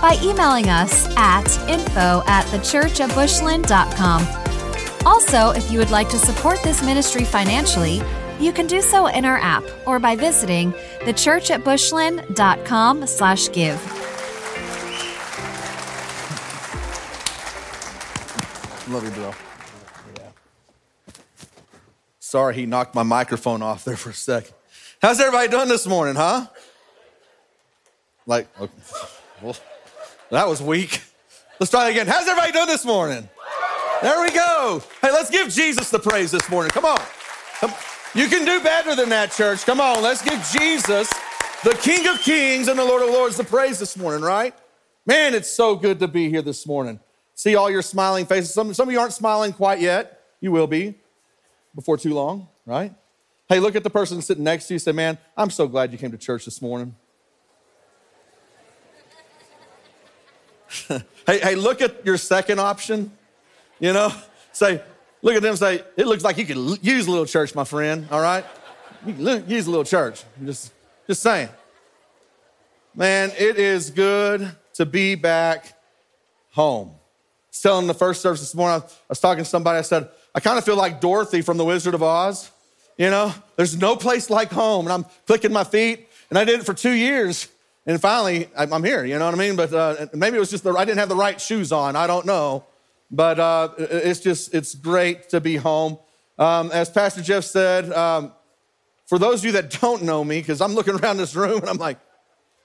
by 0.00 0.18
emailing 0.22 0.68
us 0.68 1.06
at 1.16 1.46
info 1.68 2.22
at 2.26 2.44
thechurchatbushland.com. 2.46 4.26
Also, 5.06 5.50
if 5.50 5.70
you 5.70 5.78
would 5.78 5.90
like 5.90 6.08
to 6.10 6.18
support 6.18 6.62
this 6.62 6.82
ministry 6.82 7.24
financially, 7.24 8.02
you 8.38 8.52
can 8.52 8.66
do 8.66 8.80
so 8.80 9.06
in 9.06 9.24
our 9.24 9.38
app 9.38 9.64
or 9.86 9.98
by 9.98 10.16
visiting 10.16 10.72
thechurchatbushland.com 11.00 13.06
slash 13.06 13.52
give. 13.52 13.76
Love 18.88 19.04
you, 19.04 19.10
bro. 19.10 19.34
Sorry, 22.18 22.54
he 22.54 22.66
knocked 22.66 22.94
my 22.94 23.02
microphone 23.02 23.62
off 23.62 23.84
there 23.84 23.96
for 23.96 24.10
a 24.10 24.14
second. 24.14 24.54
How's 25.02 25.20
everybody 25.20 25.48
doing 25.48 25.68
this 25.68 25.86
morning, 25.86 26.14
huh? 26.14 26.46
Like, 28.26 28.48
okay. 28.60 28.72
That 30.30 30.48
was 30.48 30.62
weak. 30.62 31.02
Let's 31.58 31.70
try 31.70 31.88
it 31.88 31.90
again. 31.90 32.06
How's 32.06 32.26
everybody 32.26 32.52
doing 32.52 32.66
this 32.66 32.84
morning? 32.84 33.28
There 34.02 34.22
we 34.22 34.30
go. 34.30 34.82
Hey, 35.02 35.10
let's 35.10 35.30
give 35.30 35.48
Jesus 35.50 35.90
the 35.90 35.98
praise 35.98 36.30
this 36.30 36.48
morning. 36.48 36.70
Come 36.70 36.84
on. 36.84 37.00
You 38.14 38.26
can 38.26 38.44
do 38.44 38.60
better 38.60 38.96
than 38.96 39.08
that, 39.10 39.30
church. 39.30 39.64
Come 39.64 39.80
on, 39.80 40.02
let's 40.02 40.22
give 40.22 40.42
Jesus, 40.52 41.08
the 41.62 41.78
King 41.80 42.08
of 42.08 42.18
Kings 42.20 42.66
and 42.66 42.76
the 42.76 42.84
Lord 42.84 43.02
of 43.02 43.10
Lords, 43.10 43.36
the 43.36 43.44
praise 43.44 43.78
this 43.78 43.96
morning, 43.96 44.20
right? 44.22 44.52
Man, 45.06 45.32
it's 45.34 45.50
so 45.50 45.76
good 45.76 46.00
to 46.00 46.08
be 46.08 46.28
here 46.28 46.42
this 46.42 46.66
morning. 46.66 46.98
See 47.34 47.54
all 47.54 47.70
your 47.70 47.82
smiling 47.82 48.26
faces. 48.26 48.52
Some, 48.52 48.74
some 48.74 48.88
of 48.88 48.92
you 48.92 48.98
aren't 48.98 49.12
smiling 49.12 49.52
quite 49.52 49.80
yet. 49.80 50.22
You 50.40 50.50
will 50.50 50.66
be 50.66 50.94
before 51.74 51.98
too 51.98 52.14
long, 52.14 52.48
right? 52.66 52.92
Hey, 53.48 53.60
look 53.60 53.76
at 53.76 53.84
the 53.84 53.90
person 53.90 54.20
sitting 54.22 54.44
next 54.44 54.66
to 54.68 54.74
you. 54.74 54.78
Say, 54.78 54.92
man, 54.92 55.16
I'm 55.36 55.50
so 55.50 55.68
glad 55.68 55.92
you 55.92 55.98
came 55.98 56.10
to 56.10 56.18
church 56.18 56.44
this 56.46 56.60
morning. 56.60 56.96
hey, 61.26 61.38
hey, 61.40 61.54
look 61.54 61.80
at 61.80 62.04
your 62.04 62.16
second 62.16 62.60
option. 62.60 63.12
You 63.78 63.92
know, 63.92 64.12
say, 64.52 64.82
Look 65.22 65.34
at 65.34 65.42
them 65.42 65.56
say, 65.56 65.84
it 65.96 66.06
looks 66.06 66.24
like 66.24 66.38
you 66.38 66.46
could 66.46 66.82
use 66.82 67.06
a 67.06 67.10
little 67.10 67.26
church, 67.26 67.54
my 67.54 67.64
friend, 67.64 68.08
all 68.10 68.22
right? 68.22 68.44
You 69.04 69.12
can 69.12 69.48
use 69.48 69.66
a 69.66 69.70
little 69.70 69.84
church. 69.84 70.24
I'm 70.38 70.46
just, 70.46 70.72
just 71.06 71.22
saying. 71.22 71.50
Man, 72.94 73.30
it 73.38 73.56
is 73.56 73.90
good 73.90 74.50
to 74.74 74.86
be 74.86 75.14
back 75.16 75.78
home. 76.52 76.88
I 76.88 76.92
was 77.50 77.60
telling 77.60 77.86
the 77.86 77.94
first 77.94 78.22
service 78.22 78.40
this 78.40 78.54
morning, 78.54 78.82
I 78.82 78.92
was 79.08 79.20
talking 79.20 79.44
to 79.44 79.48
somebody, 79.48 79.78
I 79.78 79.82
said, 79.82 80.08
I 80.34 80.40
kind 80.40 80.56
of 80.56 80.64
feel 80.64 80.76
like 80.76 81.00
Dorothy 81.00 81.42
from 81.42 81.58
The 81.58 81.64
Wizard 81.64 81.94
of 81.94 82.02
Oz. 82.02 82.50
You 82.96 83.10
know, 83.10 83.32
there's 83.56 83.76
no 83.76 83.96
place 83.96 84.30
like 84.30 84.50
home. 84.50 84.86
And 84.86 84.92
I'm 84.92 85.04
clicking 85.26 85.52
my 85.52 85.64
feet, 85.64 86.08
and 86.30 86.38
I 86.38 86.44
did 86.44 86.60
it 86.60 86.66
for 86.66 86.74
two 86.74 86.92
years. 86.92 87.48
And 87.90 88.00
finally, 88.00 88.48
I'm 88.54 88.84
here, 88.84 89.04
you 89.04 89.18
know 89.18 89.24
what 89.24 89.34
I 89.34 89.36
mean? 89.36 89.56
But 89.56 89.72
uh, 89.72 90.06
maybe 90.14 90.36
it 90.36 90.38
was 90.38 90.48
just 90.48 90.62
the, 90.62 90.72
I 90.74 90.84
didn't 90.84 90.98
have 90.98 91.08
the 91.08 91.16
right 91.16 91.40
shoes 91.40 91.72
on. 91.72 91.96
I 91.96 92.06
don't 92.06 92.24
know. 92.24 92.64
But 93.10 93.40
uh, 93.40 93.70
it's 93.78 94.20
just, 94.20 94.54
it's 94.54 94.76
great 94.76 95.30
to 95.30 95.40
be 95.40 95.56
home. 95.56 95.98
Um, 96.38 96.70
as 96.70 96.88
Pastor 96.88 97.20
Jeff 97.20 97.42
said, 97.42 97.92
um, 97.92 98.30
for 99.06 99.18
those 99.18 99.40
of 99.40 99.46
you 99.46 99.52
that 99.52 99.70
don't 99.80 100.04
know 100.04 100.22
me, 100.22 100.38
because 100.38 100.60
I'm 100.60 100.74
looking 100.74 100.94
around 101.00 101.16
this 101.16 101.34
room 101.34 101.58
and 101.58 101.68
I'm 101.68 101.78
like, 101.78 101.98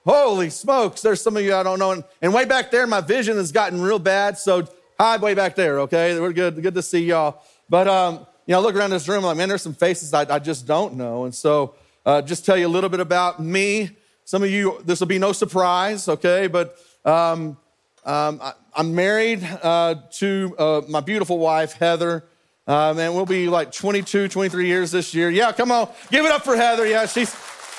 holy 0.04 0.48
smokes, 0.48 1.02
there's 1.02 1.20
some 1.20 1.36
of 1.36 1.42
you 1.42 1.56
I 1.56 1.64
don't 1.64 1.80
know. 1.80 1.90
And, 1.90 2.04
and 2.22 2.32
way 2.32 2.44
back 2.44 2.70
there, 2.70 2.86
my 2.86 3.00
vision 3.00 3.36
has 3.36 3.50
gotten 3.50 3.82
real 3.82 3.98
bad. 3.98 4.38
So 4.38 4.68
hi, 4.96 5.16
way 5.16 5.34
back 5.34 5.56
there, 5.56 5.80
okay? 5.80 6.20
We're 6.20 6.32
good, 6.34 6.62
good 6.62 6.74
to 6.74 6.82
see 6.82 7.04
y'all. 7.04 7.42
But, 7.68 7.88
um, 7.88 8.28
you 8.46 8.52
know, 8.54 8.60
look 8.60 8.76
around 8.76 8.90
this 8.90 9.08
room, 9.08 9.24
I'm 9.24 9.24
like, 9.24 9.38
man, 9.38 9.48
there's 9.48 9.62
some 9.62 9.74
faces 9.74 10.14
I, 10.14 10.32
I 10.32 10.38
just 10.38 10.68
don't 10.68 10.94
know. 10.94 11.24
And 11.24 11.34
so 11.34 11.74
uh, 12.04 12.22
just 12.22 12.46
tell 12.46 12.56
you 12.56 12.68
a 12.68 12.70
little 12.70 12.90
bit 12.90 13.00
about 13.00 13.42
me. 13.42 13.90
Some 14.26 14.42
of 14.42 14.50
you, 14.50 14.82
this 14.84 14.98
will 14.98 15.06
be 15.06 15.20
no 15.20 15.30
surprise, 15.30 16.08
okay? 16.08 16.48
But 16.48 16.76
um, 17.04 17.56
um, 18.04 18.40
I, 18.42 18.54
am 18.76 18.92
married 18.92 19.40
uh, 19.62 19.94
to 20.14 20.56
uh, 20.58 20.82
my 20.88 20.98
beautiful 20.98 21.38
wife, 21.38 21.74
Heather. 21.74 22.24
Um, 22.66 22.98
and 22.98 23.14
we'll 23.14 23.24
be 23.24 23.48
like 23.48 23.70
22, 23.70 24.26
23 24.26 24.66
years 24.66 24.90
this 24.90 25.14
year. 25.14 25.30
Yeah, 25.30 25.52
come 25.52 25.70
on, 25.70 25.88
give 26.10 26.24
it 26.26 26.32
up 26.32 26.42
for 26.42 26.56
Heather. 26.56 26.84
Yeah, 26.88 27.06
she's 27.06 27.32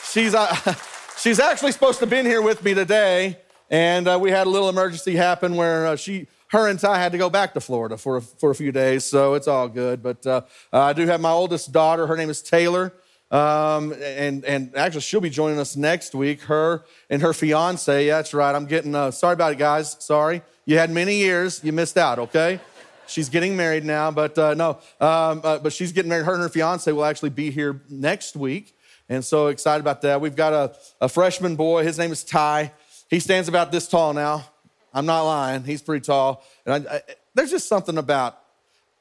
she's 0.09 0.33
uh, 0.33 0.55
she's 1.17 1.41
actually 1.41 1.73
supposed 1.73 1.99
to 1.99 2.05
have 2.05 2.09
been 2.09 2.25
here 2.25 2.41
with 2.41 2.63
me 2.63 2.73
today, 2.73 3.39
and 3.69 4.07
uh, 4.07 4.17
we 4.17 4.31
had 4.31 4.47
a 4.47 4.49
little 4.49 4.69
emergency 4.69 5.17
happen 5.17 5.57
where 5.57 5.87
uh, 5.87 5.95
she, 5.97 6.27
her, 6.51 6.69
and 6.69 6.79
Ty 6.79 6.97
had 6.97 7.11
to 7.11 7.17
go 7.17 7.29
back 7.29 7.55
to 7.55 7.59
Florida 7.59 7.97
for 7.97 8.15
a, 8.15 8.21
for 8.21 8.51
a 8.51 8.55
few 8.55 8.71
days. 8.71 9.03
So 9.03 9.33
it's 9.33 9.49
all 9.49 9.67
good. 9.67 10.01
But 10.01 10.25
uh, 10.25 10.43
I 10.71 10.93
do 10.93 11.05
have 11.07 11.19
my 11.19 11.31
oldest 11.31 11.73
daughter. 11.73 12.07
Her 12.07 12.15
name 12.15 12.29
is 12.29 12.41
Taylor. 12.41 12.93
Um, 13.29 13.93
and, 14.01 14.45
and 14.45 14.75
actually, 14.75 15.01
she'll 15.01 15.21
be 15.21 15.29
joining 15.29 15.59
us 15.59 15.75
next 15.75 16.15
week. 16.15 16.41
Her 16.43 16.83
and 17.09 17.21
her 17.21 17.33
fiance. 17.33 18.07
Yeah, 18.07 18.17
that's 18.17 18.33
right. 18.33 18.55
I'm 18.55 18.65
getting, 18.65 18.95
uh, 18.95 19.11
sorry 19.11 19.33
about 19.33 19.51
it, 19.51 19.57
guys. 19.57 19.97
Sorry. 19.99 20.41
You 20.65 20.77
had 20.77 20.89
many 20.89 21.17
years. 21.17 21.63
You 21.63 21.73
missed 21.73 21.97
out, 21.97 22.19
okay? 22.19 22.59
She's 23.07 23.29
getting 23.29 23.55
married 23.55 23.85
now, 23.85 24.11
but 24.11 24.37
uh, 24.37 24.53
no, 24.53 24.79
um, 24.99 25.41
uh, 25.43 25.59
but 25.59 25.71
she's 25.71 25.93
getting 25.93 26.09
married. 26.09 26.25
Her 26.25 26.33
and 26.33 26.41
her 26.41 26.49
fiance 26.49 26.91
will 26.91 27.05
actually 27.05 27.29
be 27.29 27.51
here 27.51 27.81
next 27.89 28.35
week. 28.35 28.75
And 29.07 29.23
so 29.23 29.47
excited 29.47 29.79
about 29.79 30.01
that. 30.01 30.19
We've 30.19 30.35
got 30.35 30.51
a, 30.51 30.75
a 30.99 31.07
freshman 31.07 31.55
boy. 31.55 31.83
His 31.85 31.97
name 31.97 32.11
is 32.11 32.25
Ty. 32.25 32.73
He 33.09 33.21
stands 33.21 33.47
about 33.47 33.71
this 33.71 33.87
tall 33.87 34.13
now. 34.13 34.45
I'm 34.93 35.05
not 35.05 35.23
lying. 35.23 35.63
He's 35.63 35.81
pretty 35.81 36.03
tall. 36.03 36.43
And 36.65 36.85
I, 36.85 36.95
I, 36.95 37.01
there's 37.33 37.51
just 37.51 37.69
something 37.69 37.97
about, 37.97 38.37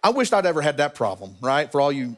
I 0.05 0.11
wished 0.11 0.33
I'd 0.33 0.47
ever 0.47 0.63
had 0.63 0.77
that 0.77 0.95
problem, 0.95 1.35
right? 1.41 1.71
For 1.73 1.81
all 1.81 1.91
you 1.91 2.17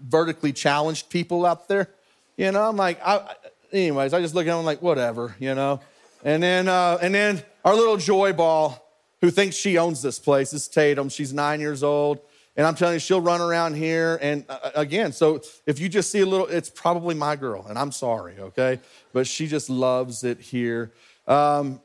vertically 0.00 0.52
challenged 0.52 1.08
people 1.10 1.44
out 1.44 1.68
there. 1.68 1.88
You 2.36 2.52
know, 2.52 2.62
I'm 2.62 2.76
like, 2.76 3.00
I, 3.04 3.34
anyways, 3.72 4.14
I 4.14 4.20
just 4.20 4.34
look 4.34 4.46
at 4.46 4.54
them 4.54 4.64
like, 4.64 4.80
whatever, 4.82 5.34
you 5.38 5.54
know. 5.54 5.80
And 6.24 6.42
then, 6.42 6.68
uh, 6.68 6.98
and 7.00 7.14
then 7.14 7.42
our 7.64 7.74
little 7.74 7.96
joy 7.96 8.32
ball, 8.32 8.84
who 9.20 9.30
thinks 9.30 9.56
she 9.56 9.78
owns 9.78 10.02
this 10.02 10.18
place, 10.18 10.52
is 10.52 10.68
Tatum. 10.68 11.08
She's 11.08 11.32
nine 11.32 11.60
years 11.60 11.82
old, 11.82 12.20
and 12.56 12.66
I'm 12.66 12.74
telling 12.74 12.94
you, 12.94 13.00
she'll 13.00 13.20
run 13.20 13.40
around 13.40 13.74
here. 13.74 14.18
And 14.22 14.44
uh, 14.48 14.58
uh, 14.62 14.70
again, 14.76 15.12
so 15.12 15.42
if 15.66 15.80
you 15.80 15.88
just 15.88 16.10
see 16.10 16.20
a 16.20 16.26
little, 16.26 16.46
it's 16.46 16.70
probably 16.70 17.14
my 17.14 17.36
girl, 17.36 17.66
and 17.68 17.78
I'm 17.78 17.92
sorry, 17.92 18.34
okay, 18.38 18.80
but 19.12 19.26
she 19.26 19.46
just 19.46 19.68
loves 19.70 20.24
it 20.24 20.40
here. 20.40 20.92
Um, 21.26 21.80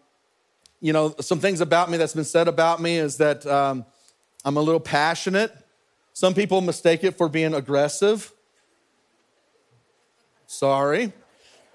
you 0.82 0.94
know, 0.94 1.16
some 1.20 1.40
things 1.40 1.62
about 1.62 1.90
me 1.90 1.98
that's 1.98 2.14
been 2.14 2.26
said 2.26 2.48
about 2.48 2.82
me 2.82 2.98
is 2.98 3.18
that 3.18 3.46
um, 3.46 3.86
I'm 4.46 4.58
a 4.58 4.62
little 4.62 4.82
passionate. 4.82 5.56
Some 6.14 6.36
people 6.36 6.62
mistake 6.62 7.04
it 7.04 7.18
for 7.18 7.28
being 7.28 7.54
aggressive. 7.56 8.32
Sorry. 10.46 11.12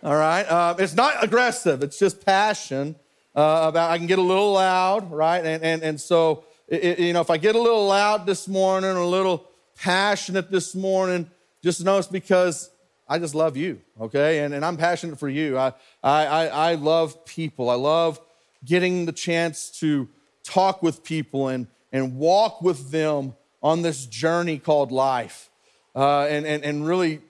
All 0.03 0.15
right. 0.15 0.45
Uh, 0.45 0.77
it's 0.79 0.95
not 0.95 1.23
aggressive, 1.23 1.83
it's 1.83 1.99
just 1.99 2.25
passion. 2.25 2.95
Uh, 3.35 3.67
about 3.69 3.91
I 3.91 3.99
can 3.99 4.07
get 4.07 4.19
a 4.19 4.23
little 4.23 4.53
loud, 4.53 5.13
right? 5.13 5.45
And, 5.45 5.63
and, 5.63 5.83
and 5.83 6.01
so, 6.01 6.45
it, 6.67 6.99
you 6.99 7.13
know, 7.13 7.21
if 7.21 7.31
I 7.31 7.37
get 7.37 7.55
a 7.55 7.61
little 7.61 7.87
loud 7.87 8.27
this 8.27 8.49
morning 8.49 8.91
or 8.91 9.01
a 9.01 9.07
little 9.07 9.47
passionate 9.81 10.51
this 10.51 10.75
morning, 10.75 11.31
just 11.63 11.85
know 11.85 11.99
it's 11.99 12.09
because 12.09 12.71
I 13.09 13.19
just 13.19 13.37
love 13.37 13.57
you, 13.57 13.81
okay? 14.01 14.41
And, 14.41 14.55
and 14.55 14.65
I'm 14.65 14.77
passionate 14.77 15.21
for 15.21 15.29
you. 15.29 15.57
I, 15.57 15.73
I, 16.03 16.49
I 16.49 16.75
love 16.75 17.25
people. 17.27 17.71
I 17.71 17.75
love 17.75 18.21
getting 18.65 19.07
the 19.07 19.13
chance 19.13 19.71
to 19.81 20.09
talk 20.43 20.83
with 20.83 21.05
people 21.05 21.49
and, 21.49 21.69
and 21.93 22.17
walk 22.17 22.61
with 22.61 22.91
them 22.91 23.35
on 23.63 23.83
this 23.83 24.07
journey 24.07 24.59
called 24.59 24.93
life 24.93 25.51
uh, 25.95 26.23
and, 26.23 26.47
and, 26.47 26.65
and 26.65 26.87
really 26.87 27.21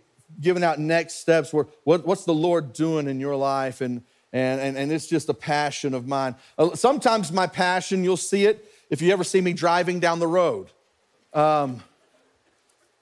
giving 0.41 0.63
out 0.63 0.79
next 0.79 1.15
steps 1.15 1.53
where 1.53 1.67
what, 1.85 2.07
what's 2.07 2.25
the 2.25 2.35
Lord 2.35 2.73
doing 2.73 3.09
in 3.09 3.19
your 3.19 3.37
life? 3.37 3.81
And, 3.81 4.03
and, 4.33 4.61
and, 4.61 4.77
and 4.77 4.93
it's 4.93 5.07
just 5.07 5.29
a 5.29 5.35
passion 5.35 5.95
of 5.95 6.07
mine. 6.07 6.35
Uh, 6.59 6.75
sometimes 6.75 7.33
my 7.33 7.47
passion, 7.47 8.05
you'll 8.05 8.17
see 8.17 8.45
it 8.45 8.71
if 8.91 9.01
you 9.01 9.13
ever 9.13 9.25
see 9.25 9.41
me 9.41 9.53
driving 9.53 10.01
down 10.01 10.19
the 10.19 10.27
road. 10.27 10.69
Um, 11.33 11.83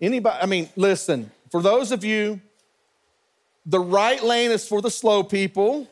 anybody, 0.01 0.39
I 0.41 0.47
mean, 0.47 0.69
listen, 0.77 1.31
for 1.51 1.63
those 1.63 1.93
of 1.93 2.05
you, 2.05 2.41
the 3.65 3.81
right 3.81 4.23
lane 4.23 4.53
is 4.53 4.67
for 4.69 4.81
the 4.81 4.91
slow 4.91 5.25
people. 5.25 5.89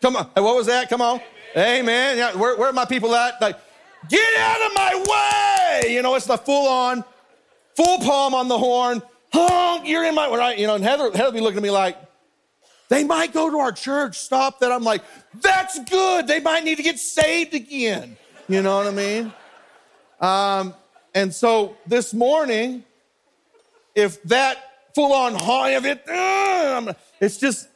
Come 0.00 0.16
on. 0.16 0.26
What 0.34 0.56
was 0.56 0.66
that? 0.66 0.88
Come 0.88 1.02
on. 1.02 1.20
Amen. 1.56 2.16
Yeah, 2.16 2.34
where, 2.34 2.56
where 2.56 2.70
are 2.70 2.72
my 2.72 2.86
people 2.86 3.14
at? 3.14 3.40
Like, 3.40 3.58
Get 4.08 4.40
out 4.40 4.62
of 4.66 4.74
my 4.74 5.80
way! 5.82 5.92
You 5.92 6.02
know, 6.02 6.14
it's 6.14 6.26
the 6.26 6.36
full 6.36 6.68
on, 6.68 7.04
full 7.76 7.98
palm 7.98 8.34
on 8.34 8.48
the 8.48 8.58
horn. 8.58 9.02
Honk, 9.32 9.86
you're 9.86 10.04
in 10.04 10.14
my 10.14 10.28
right. 10.28 10.58
You 10.58 10.66
know, 10.66 10.74
and 10.74 10.84
Heather, 10.84 11.10
Heather 11.12 11.32
be 11.32 11.40
looking 11.40 11.58
at 11.58 11.62
me 11.62 11.70
like, 11.70 11.96
they 12.88 13.04
might 13.04 13.32
go 13.32 13.48
to 13.48 13.58
our 13.58 13.72
church. 13.72 14.18
Stop 14.18 14.60
that. 14.60 14.70
I'm 14.70 14.84
like, 14.84 15.02
that's 15.40 15.78
good. 15.84 16.26
They 16.26 16.40
might 16.40 16.64
need 16.64 16.76
to 16.76 16.82
get 16.82 16.98
saved 16.98 17.54
again. 17.54 18.18
You 18.48 18.60
know 18.60 18.76
what 18.76 18.86
I 18.86 18.90
mean? 18.90 19.32
Um, 20.20 20.74
and 21.14 21.32
so 21.32 21.76
this 21.86 22.12
morning, 22.12 22.84
if 23.94 24.22
that 24.24 24.58
full 24.94 25.12
on 25.12 25.34
high 25.34 25.70
of 25.70 25.86
it, 25.86 26.06
uh, 26.06 26.92
it's 27.18 27.38
just, 27.38 27.68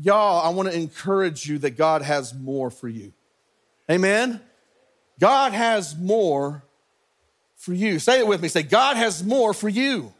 y'all, 0.00 0.44
I 0.44 0.48
want 0.48 0.68
to 0.68 0.74
encourage 0.74 1.46
you 1.48 1.58
that 1.58 1.76
God 1.76 2.02
has 2.02 2.34
more 2.34 2.70
for 2.70 2.88
you. 2.88 3.12
Amen? 3.88 4.40
God 5.18 5.52
has 5.52 5.96
more 5.96 6.64
for 7.56 7.72
you. 7.72 7.98
Say 7.98 8.18
it 8.18 8.26
with 8.26 8.42
me. 8.42 8.48
Say, 8.48 8.62
God 8.62 8.96
has 8.96 9.24
more 9.24 9.54
for 9.54 9.68
you. 9.68 10.12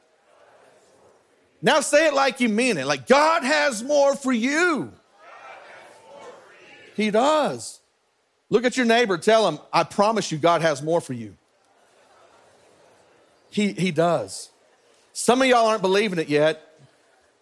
Now 1.60 1.80
say 1.80 2.06
it 2.06 2.14
like 2.14 2.40
you 2.40 2.48
mean 2.48 2.76
it. 2.78 2.86
Like, 2.86 3.06
God 3.06 3.42
has 3.42 3.82
more 3.82 4.14
for 4.14 4.32
you. 4.32 4.92
He 6.94 7.10
does. 7.10 7.80
Look 8.50 8.64
at 8.64 8.76
your 8.76 8.86
neighbor. 8.86 9.18
Tell 9.18 9.48
him, 9.48 9.58
I 9.72 9.84
promise 9.84 10.30
you, 10.30 10.38
God 10.38 10.62
has 10.62 10.82
more 10.82 11.00
for 11.00 11.12
you. 11.12 11.36
He, 13.50 13.72
he 13.72 13.90
does. 13.90 14.50
Some 15.12 15.40
of 15.40 15.48
y'all 15.48 15.66
aren't 15.66 15.82
believing 15.82 16.18
it 16.18 16.28
yet. 16.28 16.60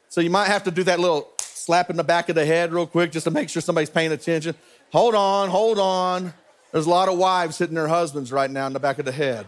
So 0.08 0.20
you 0.20 0.30
might 0.30 0.46
have 0.46 0.64
to 0.64 0.70
do 0.70 0.84
that 0.84 1.00
little 1.00 1.28
slap 1.38 1.90
in 1.90 1.96
the 1.96 2.04
back 2.04 2.28
of 2.28 2.34
the 2.34 2.44
head 2.44 2.72
real 2.72 2.86
quick 2.86 3.12
just 3.12 3.24
to 3.24 3.30
make 3.30 3.48
sure 3.48 3.62
somebody's 3.62 3.90
paying 3.90 4.12
attention. 4.12 4.54
Hold 4.92 5.14
on, 5.14 5.48
hold 5.48 5.78
on. 5.78 6.34
There's 6.72 6.86
a 6.86 6.90
lot 6.90 7.08
of 7.08 7.18
wives 7.18 7.58
hitting 7.58 7.74
their 7.74 7.88
husbands 7.88 8.32
right 8.32 8.50
now 8.50 8.66
in 8.66 8.72
the 8.72 8.80
back 8.80 8.98
of 8.98 9.04
the 9.04 9.12
head. 9.12 9.46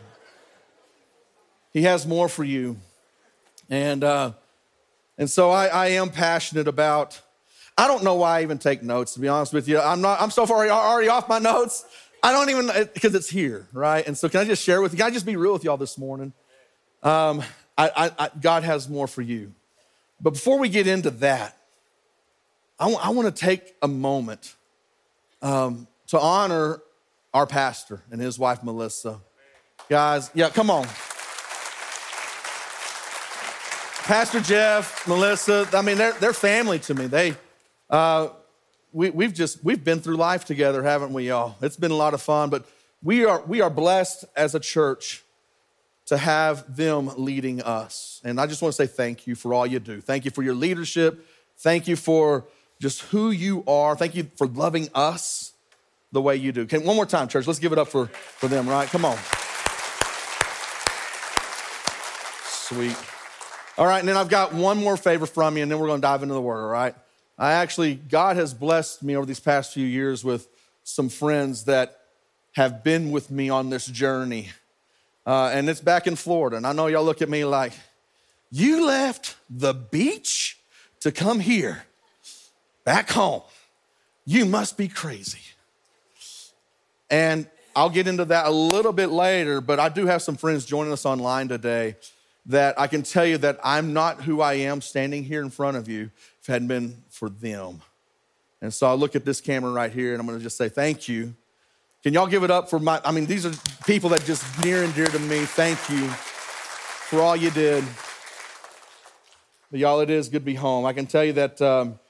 He 1.72 1.82
has 1.82 2.06
more 2.06 2.28
for 2.28 2.44
you. 2.44 2.76
And, 3.70 4.04
uh, 4.04 4.32
and 5.16 5.28
so 5.28 5.50
I, 5.50 5.66
I 5.66 5.86
am 5.88 6.10
passionate 6.10 6.68
about, 6.68 7.20
I 7.78 7.88
don't 7.88 8.04
know 8.04 8.14
why 8.16 8.40
I 8.40 8.42
even 8.42 8.58
take 8.58 8.82
notes, 8.82 9.14
to 9.14 9.20
be 9.20 9.28
honest 9.28 9.54
with 9.54 9.66
you. 9.66 9.80
I'm 9.80 10.02
not, 10.02 10.20
I'm 10.20 10.30
so 10.30 10.44
far 10.44 10.68
already 10.68 11.08
off 11.08 11.28
my 11.28 11.38
notes. 11.38 11.86
I 12.22 12.30
don't 12.30 12.50
even, 12.50 12.70
because 12.92 13.14
it's 13.14 13.30
here, 13.30 13.68
right? 13.72 14.06
And 14.06 14.16
so 14.16 14.28
can 14.28 14.40
I 14.40 14.44
just 14.44 14.62
share 14.62 14.82
with 14.82 14.92
you? 14.92 14.98
Can 14.98 15.06
I 15.06 15.10
just 15.10 15.26
be 15.26 15.36
real 15.36 15.54
with 15.54 15.64
y'all 15.64 15.76
this 15.76 15.96
morning? 15.96 16.32
Um, 17.02 17.42
I, 17.76 18.12
I, 18.18 18.30
God 18.40 18.64
has 18.64 18.88
more 18.88 19.06
for 19.06 19.22
you. 19.22 19.52
But 20.20 20.34
before 20.34 20.58
we 20.58 20.68
get 20.68 20.86
into 20.86 21.10
that, 21.10 21.56
I, 22.78 22.84
w- 22.84 23.00
I 23.02 23.10
want 23.10 23.34
to 23.34 23.44
take 23.44 23.74
a 23.82 23.88
moment 23.88 24.54
um, 25.42 25.86
to 26.08 26.18
honor 26.18 26.80
our 27.34 27.46
pastor 27.46 28.00
and 28.12 28.20
his 28.20 28.38
wife, 28.38 28.62
Melissa. 28.62 29.20
Guys, 29.90 30.30
yeah, 30.34 30.48
come 30.48 30.70
on. 30.70 30.86
Pastor 34.04 34.40
Jeff, 34.40 35.06
Melissa, 35.08 35.68
I 35.72 35.82
mean, 35.82 35.98
they're, 35.98 36.12
they're 36.12 36.32
family 36.32 36.78
to 36.80 36.94
me. 36.94 37.06
They, 37.06 37.34
uh, 37.90 38.28
we, 38.92 39.10
we've 39.10 39.34
just, 39.34 39.64
we've 39.64 39.82
been 39.82 40.00
through 40.00 40.16
life 40.16 40.44
together, 40.44 40.82
haven't 40.82 41.12
we, 41.12 41.28
y'all? 41.28 41.56
It's 41.60 41.76
been 41.76 41.90
a 41.90 41.96
lot 41.96 42.14
of 42.14 42.22
fun, 42.22 42.50
but 42.50 42.64
we 43.02 43.24
are, 43.24 43.42
we 43.42 43.60
are 43.60 43.70
blessed 43.70 44.26
as 44.36 44.54
a 44.54 44.60
church 44.60 45.22
to 46.06 46.18
have 46.18 46.76
them 46.76 47.10
leading 47.16 47.62
us. 47.62 48.20
And 48.24 48.40
I 48.40 48.46
just 48.46 48.62
want 48.62 48.74
to 48.74 48.76
say 48.76 48.86
thank 48.86 49.26
you 49.26 49.34
for 49.34 49.52
all 49.52 49.66
you 49.66 49.80
do. 49.80 50.00
Thank 50.00 50.24
you 50.24 50.30
for 50.30 50.42
your 50.42 50.54
leadership. 50.54 51.26
Thank 51.58 51.88
you 51.88 51.96
for 51.96 52.44
just 52.80 53.02
who 53.02 53.30
you 53.30 53.64
are. 53.66 53.96
Thank 53.96 54.14
you 54.14 54.30
for 54.36 54.46
loving 54.46 54.88
us 54.94 55.53
the 56.14 56.22
way 56.22 56.36
you 56.36 56.52
do. 56.52 56.64
Can, 56.64 56.84
one 56.84 56.94
more 56.96 57.04
time, 57.04 57.26
church. 57.26 57.46
Let's 57.46 57.58
give 57.58 57.72
it 57.72 57.78
up 57.78 57.88
for, 57.88 58.06
for 58.06 58.46
them, 58.48 58.68
right? 58.68 58.88
Come 58.88 59.04
on. 59.04 59.18
Sweet. 62.44 62.96
All 63.76 63.86
right, 63.86 63.98
and 63.98 64.08
then 64.08 64.16
I've 64.16 64.28
got 64.28 64.54
one 64.54 64.78
more 64.78 64.96
favor 64.96 65.26
from 65.26 65.56
you, 65.56 65.64
and 65.64 65.70
then 65.70 65.80
we're 65.80 65.88
going 65.88 66.00
to 66.00 66.06
dive 66.06 66.22
into 66.22 66.34
the 66.34 66.40
word, 66.40 66.62
all 66.62 66.70
right? 66.70 66.94
I 67.36 67.54
actually, 67.54 67.96
God 67.96 68.36
has 68.36 68.54
blessed 68.54 69.02
me 69.02 69.16
over 69.16 69.26
these 69.26 69.40
past 69.40 69.74
few 69.74 69.84
years 69.84 70.22
with 70.22 70.46
some 70.84 71.08
friends 71.08 71.64
that 71.64 71.98
have 72.52 72.84
been 72.84 73.10
with 73.10 73.32
me 73.32 73.50
on 73.50 73.70
this 73.70 73.86
journey. 73.86 74.50
Uh, 75.26 75.50
and 75.52 75.68
it's 75.68 75.80
back 75.80 76.06
in 76.06 76.14
Florida. 76.14 76.56
And 76.56 76.66
I 76.66 76.72
know 76.72 76.86
y'all 76.86 77.02
look 77.02 77.22
at 77.22 77.28
me 77.28 77.44
like, 77.44 77.72
you 78.52 78.86
left 78.86 79.34
the 79.50 79.74
beach 79.74 80.58
to 81.00 81.10
come 81.10 81.40
here, 81.40 81.82
back 82.84 83.10
home. 83.10 83.42
You 84.24 84.46
must 84.46 84.78
be 84.78 84.86
crazy. 84.86 85.40
And 87.14 87.46
I'll 87.76 87.90
get 87.90 88.08
into 88.08 88.24
that 88.24 88.46
a 88.46 88.50
little 88.50 88.92
bit 88.92 89.06
later, 89.06 89.60
but 89.60 89.78
I 89.78 89.88
do 89.88 90.06
have 90.06 90.20
some 90.20 90.34
friends 90.34 90.64
joining 90.64 90.92
us 90.92 91.06
online 91.06 91.46
today 91.46 91.94
that 92.46 92.76
I 92.76 92.88
can 92.88 93.04
tell 93.04 93.24
you 93.24 93.38
that 93.38 93.60
I'm 93.62 93.92
not 93.92 94.22
who 94.22 94.40
I 94.40 94.54
am 94.54 94.80
standing 94.80 95.22
here 95.22 95.40
in 95.40 95.50
front 95.50 95.76
of 95.76 95.88
you 95.88 96.10
if 96.40 96.48
it 96.48 96.52
hadn't 96.52 96.66
been 96.66 97.04
for 97.10 97.28
them. 97.28 97.82
And 98.60 98.74
so 98.74 98.88
I 98.88 98.94
look 98.94 99.14
at 99.14 99.24
this 99.24 99.40
camera 99.40 99.70
right 99.70 99.92
here 99.92 100.10
and 100.10 100.20
I'm 100.20 100.26
gonna 100.26 100.40
just 100.40 100.56
say 100.56 100.68
thank 100.68 101.06
you. 101.06 101.36
Can 102.02 102.14
y'all 102.14 102.26
give 102.26 102.42
it 102.42 102.50
up 102.50 102.68
for 102.68 102.80
my, 102.80 103.00
I 103.04 103.12
mean, 103.12 103.26
these 103.26 103.46
are 103.46 103.52
people 103.86 104.10
that 104.10 104.24
just 104.24 104.42
near 104.64 104.82
and 104.82 104.92
dear 104.96 105.06
to 105.06 105.18
me. 105.20 105.44
Thank 105.44 105.78
you 105.88 106.08
for 106.08 107.22
all 107.22 107.36
you 107.36 107.52
did. 107.52 107.84
But 109.70 109.78
y'all, 109.78 110.00
it 110.00 110.10
is 110.10 110.28
good 110.28 110.40
to 110.40 110.44
be 110.46 110.54
home. 110.54 110.84
I 110.84 110.92
can 110.92 111.06
tell 111.06 111.24
you 111.24 111.34
that 111.34 111.62
um, 111.62 112.00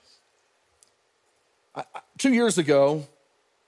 I, 1.75 1.85
two 2.17 2.33
years 2.33 2.57
ago, 2.57 3.07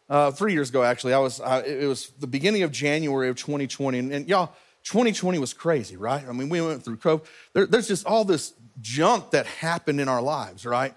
uh, 0.08 0.30
three 0.30 0.52
years 0.52 0.70
ago 0.70 0.82
actually, 0.82 1.14
I 1.14 1.18
was, 1.18 1.40
uh, 1.40 1.62
it 1.66 1.86
was 1.86 2.10
the 2.18 2.26
beginning 2.26 2.62
of 2.62 2.70
January 2.70 3.28
of 3.28 3.36
2020. 3.36 3.98
And, 3.98 4.12
and 4.12 4.28
y'all, 4.28 4.52
2020 4.84 5.38
was 5.38 5.52
crazy, 5.52 5.96
right? 5.96 6.24
I 6.26 6.32
mean, 6.32 6.48
we 6.48 6.60
went 6.60 6.84
through 6.84 6.98
COVID. 6.98 7.24
There, 7.52 7.66
there's 7.66 7.88
just 7.88 8.06
all 8.06 8.24
this 8.24 8.52
junk 8.80 9.32
that 9.32 9.46
happened 9.46 10.00
in 10.00 10.08
our 10.08 10.22
lives, 10.22 10.64
right? 10.64 10.94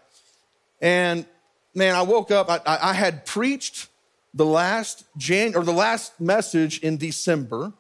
And 0.82 1.26
man, 1.74 1.96
I 1.96 2.04
woke 2.04 2.32
up, 2.32 2.50
I, 2.50 2.62
I 2.66 2.94
had 2.94 3.26
preached 3.26 3.88
the 4.34 4.46
last 4.46 5.06
Jan 5.18 5.56
or 5.56 5.64
the 5.64 5.74
last 5.74 6.20
message 6.22 6.80
in 6.80 6.98
December. 6.98 7.74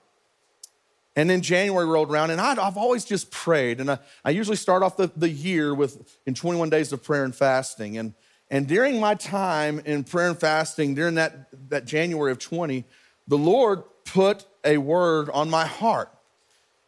And 1.15 1.29
then 1.29 1.41
January 1.41 1.85
rolled 1.85 2.09
around, 2.09 2.31
and 2.31 2.39
i 2.39 2.55
have 2.55 2.77
always 2.77 3.03
just 3.03 3.29
prayed. 3.29 3.81
And 3.81 3.91
I, 3.91 3.99
I 4.23 4.29
usually 4.29 4.55
start 4.55 4.83
off 4.83 4.95
the, 4.95 5.11
the 5.17 5.29
year 5.29 5.75
with 5.75 6.17
in 6.25 6.33
21 6.33 6.69
days 6.69 6.93
of 6.93 7.03
prayer 7.03 7.25
and 7.25 7.35
fasting. 7.35 7.97
And, 7.97 8.13
and 8.49 8.67
during 8.67 8.99
my 8.99 9.15
time 9.15 9.79
in 9.85 10.03
prayer 10.03 10.29
and 10.29 10.39
fasting, 10.39 10.95
during 10.95 11.15
that, 11.15 11.49
that 11.69 11.85
January 11.85 12.31
of 12.31 12.39
20, 12.39 12.83
the 13.27 13.37
Lord 13.37 13.83
put 14.05 14.45
a 14.63 14.77
word 14.77 15.29
on 15.29 15.49
my 15.49 15.65
heart. 15.65 16.09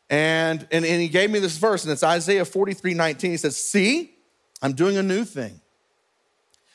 And, 0.09 0.67
and, 0.71 0.83
and 0.83 1.01
he 1.01 1.07
gave 1.07 1.29
me 1.29 1.39
this 1.39 1.57
verse, 1.57 1.83
and 1.83 1.91
it's 1.91 2.03
Isaiah 2.03 2.45
43 2.45 2.93
19. 2.93 3.31
He 3.31 3.37
says, 3.37 3.55
See, 3.55 4.13
I'm 4.61 4.73
doing 4.73 4.97
a 4.97 5.03
new 5.03 5.23
thing. 5.23 5.61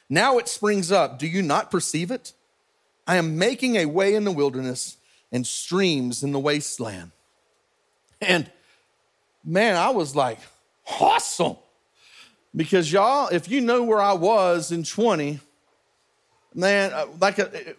Now 0.09 0.39
it 0.39 0.49
springs 0.49 0.93
up. 0.93 1.19
Do 1.19 1.27
you 1.27 1.43
not 1.43 1.71
perceive 1.71 2.11
it? 2.11 2.33
I 3.07 3.17
am 3.17 3.39
making 3.39 3.77
a 3.77 3.87
way 3.87 4.15
in 4.15 4.25
the 4.25 4.33
wilderness 4.33 4.97
and 5.33 5.47
streams 5.47 6.23
in 6.23 6.33
the 6.33 6.39
wasteland. 6.39 7.13
And 8.21 8.51
man, 9.45 9.77
I 9.77 9.91
was 9.91 10.17
like, 10.17 10.39
awesome. 11.01 11.57
Because 12.57 12.91
y'all, 12.91 13.29
if 13.29 13.51
you 13.51 13.61
know 13.61 13.83
where 13.83 14.01
I 14.01 14.15
was 14.15 14.73
in 14.73 14.83
20, 14.83 15.41
man, 16.55 16.93
uh, 16.95 17.07
like 17.21 17.39
a, 17.39 17.75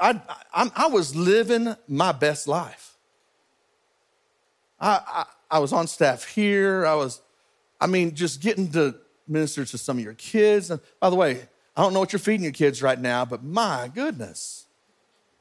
I, 0.00 0.20
I, 0.54 0.70
I 0.76 0.86
was 0.86 1.16
living 1.16 1.74
my 1.88 2.12
best 2.12 2.46
life. 2.46 2.94
I, 4.80 5.00
I, 5.06 5.24
I 5.50 5.58
was 5.58 5.72
on 5.72 5.88
staff 5.88 6.24
here. 6.24 6.86
I 6.86 6.94
was, 6.94 7.20
I 7.80 7.88
mean, 7.88 8.14
just 8.14 8.40
getting 8.40 8.70
to 8.72 8.94
minister 9.26 9.64
to 9.64 9.76
some 9.78 9.98
of 9.98 10.04
your 10.04 10.14
kids. 10.14 10.70
And 10.70 10.80
by 11.00 11.10
the 11.10 11.16
way, 11.16 11.40
I 11.76 11.82
don't 11.82 11.92
know 11.92 12.00
what 12.00 12.12
you're 12.12 12.20
feeding 12.20 12.44
your 12.44 12.52
kids 12.52 12.80
right 12.80 13.00
now, 13.00 13.24
but 13.24 13.42
my 13.42 13.90
goodness. 13.92 14.66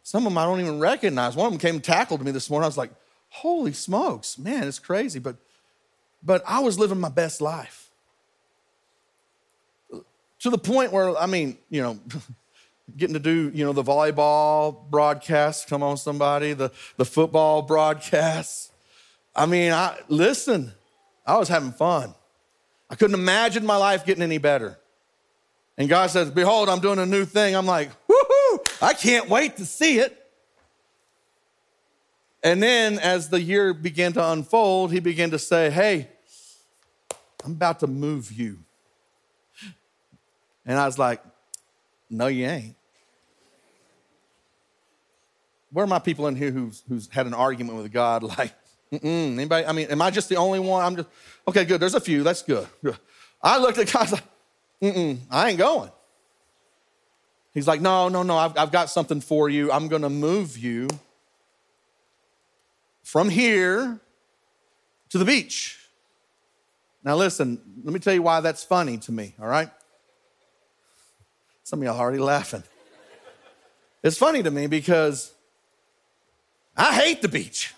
Some 0.02 0.26
of 0.26 0.32
them 0.32 0.38
I 0.40 0.46
don't 0.46 0.60
even 0.60 0.80
recognize. 0.80 1.36
One 1.36 1.46
of 1.46 1.54
them 1.54 1.60
came 1.60 1.76
and 1.76 1.84
tackled 1.84 2.24
me 2.24 2.32
this 2.32 2.50
morning. 2.50 2.64
I 2.64 2.68
was 2.68 2.78
like, 2.78 2.92
holy 3.30 3.74
smokes, 3.74 4.40
man, 4.40 4.68
it's 4.68 4.80
crazy. 4.80 5.20
But 5.20 5.36
but 6.24 6.44
I 6.48 6.60
was 6.60 6.80
living 6.80 7.00
my 7.00 7.10
best 7.10 7.42
life. 7.42 7.90
To 10.41 10.50
the 10.50 10.57
point 10.57 10.91
where, 10.91 11.15
I 11.17 11.27
mean, 11.27 11.57
you 11.69 11.81
know, 11.81 12.00
getting 12.98 13.13
to 13.13 13.19
do, 13.19 13.51
you 13.53 13.63
know, 13.63 13.74
the 13.74 13.83
volleyball 13.83 14.89
broadcast. 14.89 15.67
Come 15.67 15.83
on, 15.83 15.98
somebody, 15.98 16.53
the, 16.53 16.71
the 16.98 17.05
football 17.05 17.62
broadcast. 17.62 18.71
I 19.36 19.45
mean, 19.45 19.71
I 19.71 19.98
listen, 20.10 20.74
I 21.25 21.38
was 21.38 21.48
having 21.48 21.71
fun. 21.71 22.13
I 22.89 22.95
couldn't 22.95 23.13
imagine 23.13 23.65
my 23.65 23.77
life 23.77 24.05
getting 24.05 24.24
any 24.24 24.38
better. 24.38 24.77
And 25.77 25.88
God 25.88 26.10
says, 26.10 26.29
Behold, 26.29 26.69
I'm 26.69 26.81
doing 26.81 27.00
a 27.00 27.05
new 27.05 27.25
thing. 27.25 27.55
I'm 27.55 27.65
like, 27.65 27.89
woohoo, 28.07 28.81
I 28.81 28.93
can't 28.93 29.29
wait 29.29 29.57
to 29.57 29.65
see 29.65 30.00
it. 30.00 30.17
And 32.43 32.62
then 32.62 33.00
as 33.00 33.29
the 33.29 33.39
year 33.39 33.74
began 33.74 34.13
to 34.13 34.31
unfold, 34.31 34.91
he 34.91 35.00
began 35.00 35.31
to 35.31 35.39
say, 35.39 35.69
Hey, 35.69 36.10
I'm 37.45 37.53
about 37.53 37.79
to 37.79 37.88
move 37.88 38.31
you. 38.31 38.60
And 40.65 40.77
I 40.77 40.86
was 40.86 40.98
like, 40.98 41.22
No, 42.10 42.27
you 42.27 42.46
ain't. 42.46 42.75
Where 45.72 45.86
are 45.86 45.88
my 45.88 46.00
people 46.00 46.27
in 46.27 46.36
here 46.36 46.51
who's, 46.51 46.84
who's 46.89 47.08
had 47.10 47.27
an 47.27 47.34
argument 47.34 47.77
with 47.77 47.91
God? 47.91 48.24
Like, 48.38 48.53
anybody? 49.03 49.65
I 49.65 49.72
mean, 49.72 49.88
am 49.88 50.01
I 50.01 50.12
just 50.12 50.27
the 50.27 50.36
only 50.36 50.60
one? 50.60 50.84
I'm 50.84 50.98
just, 50.98 51.08
okay, 51.48 51.63
good. 51.63 51.80
There's 51.80 51.96
a 51.96 52.01
few. 52.01 52.24
That's 52.24 52.41
good. 52.41 52.68
I 53.41 53.58
looked 53.58 53.77
at 53.77 53.91
God 53.91 54.12
like, 54.12 54.24
Mm-mm, 54.82 55.20
I 55.30 55.50
ain't 55.50 55.58
going. 55.58 55.91
He's 57.53 57.68
like, 57.68 57.82
no, 57.82 58.10
no, 58.10 58.24
no, 58.24 58.38
I've, 58.38 58.58
I've 58.58 58.72
got 58.72 58.89
something 58.89 59.22
for 59.22 59.50
you. 59.50 59.72
I'm 59.72 59.88
going 59.88 60.01
to 60.01 60.10
move 60.10 60.58
you 60.58 60.88
from 63.03 63.30
here 63.30 64.00
to 65.10 65.18
the 65.18 65.25
beach. 65.25 65.77
Now, 67.03 67.15
listen, 67.15 67.62
let 67.84 67.94
me 67.94 68.00
tell 68.00 68.13
you 68.13 68.22
why 68.22 68.41
that's 68.41 68.63
funny 68.63 68.98
to 69.00 69.12
me, 69.12 69.36
all 69.41 69.48
right? 69.48 69.70
Some 71.63 71.80
of 71.80 71.86
y'all 71.86 72.00
already 72.00 72.20
laughing. 72.20 72.63
It's 74.03 74.18
funny 74.18 74.41
to 74.44 74.51
me 74.51 74.68
because 74.68 75.32
I 76.75 76.94
hate 76.94 77.22
the 77.22 77.27
beach. 77.27 77.74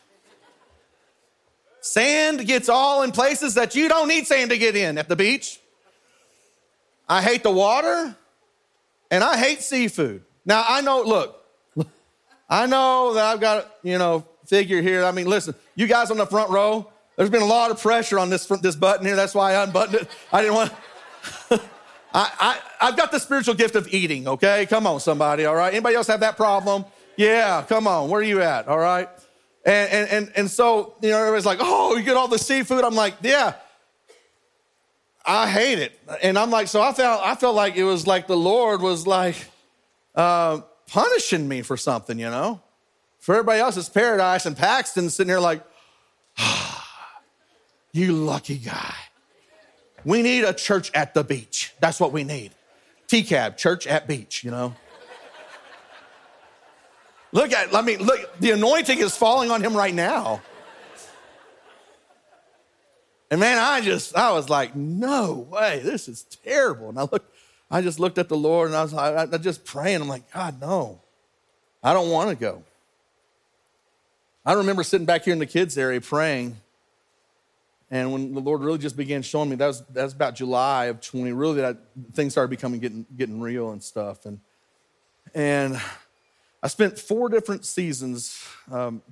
Sand 1.81 2.45
gets 2.47 2.69
all 2.69 3.03
in 3.03 3.11
places 3.11 3.55
that 3.55 3.75
you 3.75 3.89
don't 3.89 4.07
need 4.07 4.25
sand 4.25 4.51
to 4.51 4.57
get 4.57 4.75
in 4.75 4.97
at 4.97 5.09
the 5.09 5.17
beach. 5.17 5.59
I 7.09 7.21
hate 7.21 7.43
the 7.43 7.51
water 7.51 8.15
and 9.11 9.23
I 9.23 9.37
hate 9.37 9.61
seafood. 9.61 10.23
Now, 10.45 10.63
I 10.67 10.81
know, 10.81 11.01
look, 11.03 11.43
I 12.49 12.67
know 12.67 13.13
that 13.15 13.25
I've 13.25 13.41
got, 13.41 13.69
you 13.83 13.97
know, 13.97 14.25
figure 14.45 14.81
here. 14.81 15.03
I 15.03 15.11
mean, 15.11 15.27
listen, 15.27 15.55
you 15.75 15.87
guys 15.87 16.09
on 16.09 16.17
the 16.17 16.25
front 16.25 16.49
row, 16.49 16.89
there's 17.17 17.29
been 17.29 17.41
a 17.41 17.47
lot 17.47 17.71
of 17.71 17.81
pressure 17.81 18.17
on 18.17 18.29
this, 18.29 18.45
this 18.45 18.75
button 18.75 19.05
here. 19.05 19.15
That's 19.15 19.35
why 19.35 19.53
I 19.53 19.63
unbuttoned 19.63 19.95
it. 19.95 20.07
I 20.31 20.41
didn't 20.41 20.55
want 20.55 20.73
I, 22.13 22.31
I, 22.39 22.87
I've 22.87 22.97
got 22.97 23.11
the 23.11 23.19
spiritual 23.19 23.55
gift 23.55 23.75
of 23.75 23.91
eating, 23.91 24.27
okay? 24.27 24.65
Come 24.67 24.85
on, 24.85 24.99
somebody, 24.99 25.45
all 25.45 25.55
right? 25.55 25.73
Anybody 25.73 25.95
else 25.95 26.07
have 26.07 26.19
that 26.19 26.37
problem? 26.37 26.85
Yeah, 27.15 27.63
come 27.67 27.87
on. 27.87 28.09
Where 28.09 28.21
are 28.21 28.23
you 28.23 28.41
at, 28.41 28.67
all 28.67 28.77
right? 28.77 29.09
And, 29.65 29.91
and, 29.91 30.09
and, 30.09 30.31
and 30.35 30.51
so, 30.51 30.95
you 31.01 31.09
know, 31.09 31.17
everybody's 31.17 31.45
like, 31.45 31.59
oh, 31.61 31.95
you 31.95 32.03
get 32.03 32.17
all 32.17 32.27
the 32.27 32.37
seafood. 32.37 32.83
I'm 32.83 32.95
like, 32.95 33.15
yeah, 33.21 33.53
I 35.25 35.49
hate 35.49 35.79
it. 35.79 35.99
And 36.21 36.37
I'm 36.37 36.51
like, 36.51 36.67
so 36.67 36.81
I 36.81 36.91
felt, 36.93 37.21
I 37.25 37.35
felt 37.35 37.55
like 37.55 37.75
it 37.77 37.83
was 37.83 38.05
like 38.05 38.27
the 38.27 38.37
Lord 38.37 38.81
was 38.81 39.07
like 39.07 39.35
uh, 40.15 40.61
punishing 40.87 41.47
me 41.47 41.61
for 41.61 41.77
something, 41.77 42.19
you 42.19 42.29
know? 42.29 42.61
For 43.19 43.35
everybody 43.35 43.61
else, 43.61 43.77
it's 43.77 43.89
paradise. 43.89 44.45
And 44.45 44.55
Paxton's 44.55 45.15
sitting 45.15 45.29
here 45.29 45.39
like, 45.39 45.63
ah, 46.37 47.19
you 47.93 48.13
lucky 48.13 48.57
guy. 48.57 48.95
We 50.05 50.21
need 50.21 50.43
a 50.43 50.53
church 50.53 50.91
at 50.93 51.13
the 51.13 51.23
beach. 51.23 51.73
That's 51.79 51.99
what 51.99 52.11
we 52.11 52.23
need. 52.23 52.51
TCAB, 53.07 53.57
church 53.57 53.87
at 53.87 54.07
beach, 54.07 54.43
you 54.43 54.51
know? 54.51 54.75
Look 57.31 57.51
at, 57.51 57.73
I 57.73 57.81
mean, 57.81 57.99
look, 57.99 58.39
the 58.39 58.51
anointing 58.51 58.99
is 58.99 59.15
falling 59.17 59.49
on 59.49 59.63
him 59.63 59.75
right 59.75 59.93
now. 59.93 60.41
And 63.31 63.39
man, 63.39 63.57
I 63.57 63.81
just, 63.81 64.15
I 64.15 64.31
was 64.33 64.49
like, 64.49 64.75
no 64.75 65.47
way, 65.49 65.81
this 65.83 66.07
is 66.07 66.23
terrible. 66.45 66.89
And 66.89 66.99
I 66.99 67.01
looked, 67.01 67.35
I 67.71 67.81
just 67.81 67.99
looked 67.99 68.19
at 68.19 68.29
the 68.29 68.37
Lord 68.37 68.67
and 68.67 68.77
I 68.77 68.83
was 68.83 68.93
like, 68.93 69.33
I, 69.33 69.37
just 69.37 69.65
praying. 69.65 70.01
I'm 70.01 70.07
like, 70.07 70.31
God, 70.31 70.61
no, 70.61 71.01
I 71.83 71.93
don't 71.93 72.11
want 72.11 72.29
to 72.29 72.35
go. 72.35 72.63
I 74.45 74.53
remember 74.53 74.83
sitting 74.83 75.07
back 75.07 75.23
here 75.23 75.33
in 75.33 75.39
the 75.39 75.47
kids' 75.47 75.75
area 75.75 75.99
praying 75.99 76.57
and 77.93 78.11
when 78.11 78.33
the 78.33 78.39
Lord 78.39 78.61
really 78.61 78.79
just 78.79 78.97
began 78.97 79.21
showing 79.21 79.51
me, 79.51 79.55
that 79.57 79.67
was, 79.67 79.85
that 79.89 80.03
was 80.03 80.13
about 80.13 80.33
July 80.33 80.85
of 80.85 80.99
20, 80.99 81.31
really 81.31 81.61
that 81.61 81.77
things 82.13 82.33
started 82.33 82.49
becoming 82.49 82.79
getting, 82.79 83.05
getting 83.15 83.39
real 83.39 83.69
and 83.69 83.83
stuff. 83.83 84.25
And, 84.25 84.39
and 85.35 85.79
I 86.63 86.69
spent 86.69 86.97
four 86.97 87.29
different 87.29 87.65
seasons 87.65 88.43
um, 88.71 89.03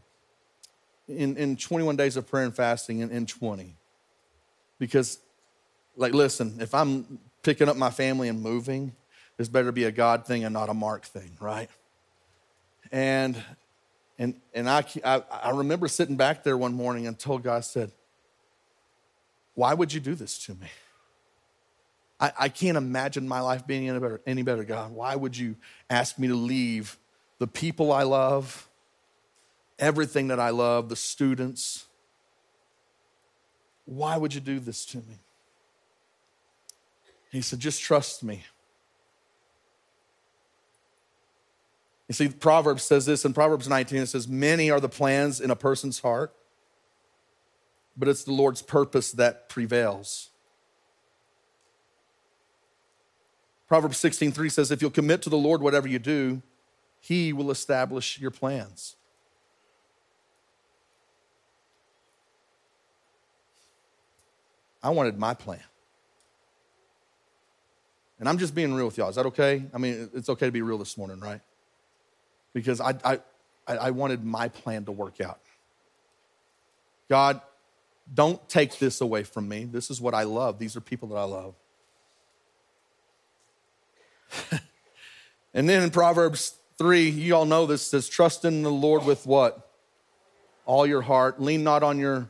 in, 1.08 1.38
in 1.38 1.58
21 1.58 1.96
days 1.96 2.18
of 2.18 2.26
prayer 2.26 2.44
and 2.44 2.56
fasting 2.56 3.02
in, 3.02 3.12
in 3.12 3.28
20. 3.28 3.76
Because, 4.80 5.20
like, 5.96 6.16
listen, 6.16 6.56
if 6.60 6.74
I'm 6.74 7.20
picking 7.44 7.70
up 7.70 7.78
my 7.78 7.92
family 7.92 8.30
and 8.30 8.42
moving, 8.42 8.96
this 9.38 9.48
better 9.48 9.72
be 9.72 9.84
a 9.84 9.92
God 9.92 10.26
thing 10.26 10.44
and 10.44 10.56
not 10.56 10.70
a 10.70 10.74
Mark 10.74 11.06
thing, 11.06 11.38
right? 11.40 11.70
And 12.92 13.38
and 14.18 14.42
and 14.56 14.68
I, 14.68 14.84
I, 15.06 15.22
I 15.30 15.50
remember 15.52 15.88
sitting 15.88 16.16
back 16.16 16.44
there 16.44 16.58
one 16.58 16.74
morning 16.74 17.06
and 17.06 17.20
told 17.20 17.44
God, 17.44 17.64
said, 17.64 17.92
why 19.56 19.74
would 19.74 19.94
you 19.94 20.00
do 20.00 20.16
this 20.16 20.38
to 20.46 20.54
me? 20.54 20.68
I, 22.20 22.32
I 22.40 22.50
can't 22.50 22.78
imagine 22.78 23.28
my 23.28 23.42
life 23.42 23.66
being 23.66 23.90
any 23.90 24.00
better, 24.00 24.22
any 24.26 24.44
better, 24.44 24.64
God. 24.64 24.92
Why 24.92 25.16
would 25.16 25.36
you 25.36 25.56
ask 25.90 26.20
me 26.20 26.28
to 26.28 26.36
leave 26.36 26.98
the 27.40 27.48
people 27.48 27.92
I 27.92 28.04
love, 28.04 28.70
everything 29.80 30.28
that 30.28 30.40
I 30.40 30.52
love, 30.52 30.90
the 30.90 30.96
students? 30.96 31.86
Why 33.86 34.18
would 34.18 34.34
you 34.34 34.42
do 34.42 34.60
this 34.60 34.86
to 34.88 34.98
me? 34.98 35.20
He 37.32 37.42
said, 37.42 37.60
just 37.60 37.82
trust 37.82 38.24
me. 38.24 38.44
You 42.08 42.14
see, 42.14 42.28
Proverbs 42.28 42.84
says 42.84 43.06
this 43.06 43.24
in 43.24 43.34
Proverbs 43.34 43.70
19, 43.70 44.02
it 44.02 44.08
says, 44.08 44.28
Many 44.28 44.70
are 44.70 44.82
the 44.82 44.90
plans 44.90 45.40
in 45.40 45.50
a 45.50 45.56
person's 45.56 46.00
heart, 46.00 46.36
but 47.98 48.08
it's 48.08 48.24
the 48.24 48.34
Lord's 48.34 48.62
purpose 48.62 49.12
that 49.14 49.50
prevails. 49.50 50.30
Proverbs 53.68 53.98
16:3 53.98 54.52
says, 54.52 54.72
If 54.72 54.82
you'll 54.82 54.92
commit 54.92 55.22
to 55.24 55.30
the 55.30 55.38
Lord 55.38 55.62
whatever 55.62 55.88
you 55.88 56.00
do, 56.00 56.42
He 57.00 57.32
will 57.32 57.52
establish 57.52 58.20
your 58.20 58.32
plans. 58.32 58.96
I 64.84 64.90
wanted 64.90 65.18
my 65.18 65.34
plan. 65.34 65.64
And 68.20 68.30
I'm 68.30 68.38
just 68.38 68.54
being 68.54 68.74
real 68.74 68.86
with 68.86 68.98
y'all. 68.98 69.10
Is 69.10 69.16
that 69.16 69.26
okay? 69.28 69.64
I 69.74 69.78
mean, 69.78 70.10
it's 70.14 70.30
okay 70.30 70.46
to 70.46 70.52
be 70.52 70.62
real 70.62 70.78
this 70.78 70.98
morning, 70.98 71.20
right? 71.20 71.42
Because 72.54 72.80
I, 72.80 72.94
I, 73.04 73.20
I 73.68 73.92
wanted 73.92 74.24
my 74.24 74.48
plan 74.48 74.86
to 74.86 74.92
work 74.92 75.22
out. 75.22 75.40
God, 77.10 77.42
don't 78.14 78.48
take 78.50 78.78
this 78.80 79.02
away 79.02 79.24
from 79.24 79.48
me. 79.48 79.64
This 79.66 79.90
is 79.90 80.02
what 80.02 80.14
I 80.14 80.24
love. 80.24 80.60
These 80.60 80.76
are 80.76 80.82
people 80.82 81.08
that 81.10 81.16
I 81.16 81.24
love. 81.24 81.56
and 85.54 85.70
then 85.70 85.84
in 85.84 85.90
Proverbs 85.92 86.56
3, 86.78 87.10
you 87.10 87.36
all 87.36 87.46
know 87.46 87.66
this 87.66 87.82
says, 87.82 88.10
Trust 88.10 88.44
in 88.44 88.64
the 88.64 88.72
Lord 88.72 89.06
with 89.06 89.26
what? 89.26 89.70
All 90.66 90.86
your 90.86 91.02
heart. 91.02 91.42
Lean 91.42 91.64
not 91.64 91.84
on 91.84 92.00
your, 92.00 92.30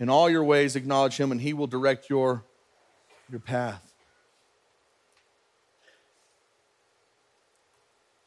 in 0.00 0.08
all 0.08 0.28
your 0.28 0.44
ways, 0.44 0.74
acknowledge 0.76 1.16
him, 1.16 1.30
and 1.30 1.40
he 1.40 1.52
will 1.52 1.68
direct 1.68 2.10
your, 2.10 2.44
your 3.30 3.40
path. 3.40 3.86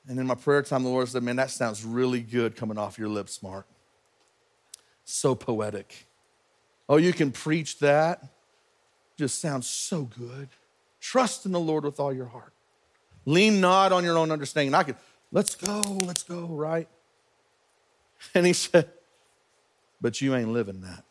And 0.08 0.20
in 0.20 0.28
my 0.28 0.36
prayer 0.36 0.62
time, 0.62 0.84
the 0.84 0.90
Lord 0.90 1.08
said, 1.10 1.24
Man, 1.24 1.38
that 1.38 1.52
sounds 1.52 1.84
really 1.84 2.22
good 2.22 2.56
coming 2.56 2.78
off 2.78 2.98
your 2.98 3.10
lips, 3.10 3.44
Mark 3.44 3.66
so 5.06 5.36
poetic. 5.36 6.08
Oh, 6.88 6.98
you 6.98 7.14
can 7.14 7.32
preach 7.32 7.80
that. 7.80 8.24
Just 9.18 9.42
sounds 9.42 9.68
so 9.68 10.04
good. 10.04 10.50
Trust 11.00 11.46
in 11.46 11.52
the 11.52 11.60
Lord 11.60 11.84
with 11.84 12.00
all 12.00 12.14
your 12.14 12.26
heart. 12.26 12.54
Lean 13.26 13.62
not 13.62 13.92
on 13.92 14.04
your 14.04 14.18
own 14.18 14.32
understanding. 14.32 14.74
I 14.74 14.84
could, 14.84 14.96
let's 15.32 15.56
go, 15.56 15.82
let's 16.06 16.24
go, 16.24 16.46
right? 16.46 16.88
And 18.34 18.46
he 18.46 18.54
said, 18.54 18.90
but 20.00 20.22
you 20.22 20.34
ain't 20.34 20.48
living 20.48 20.80
that. 20.82 21.04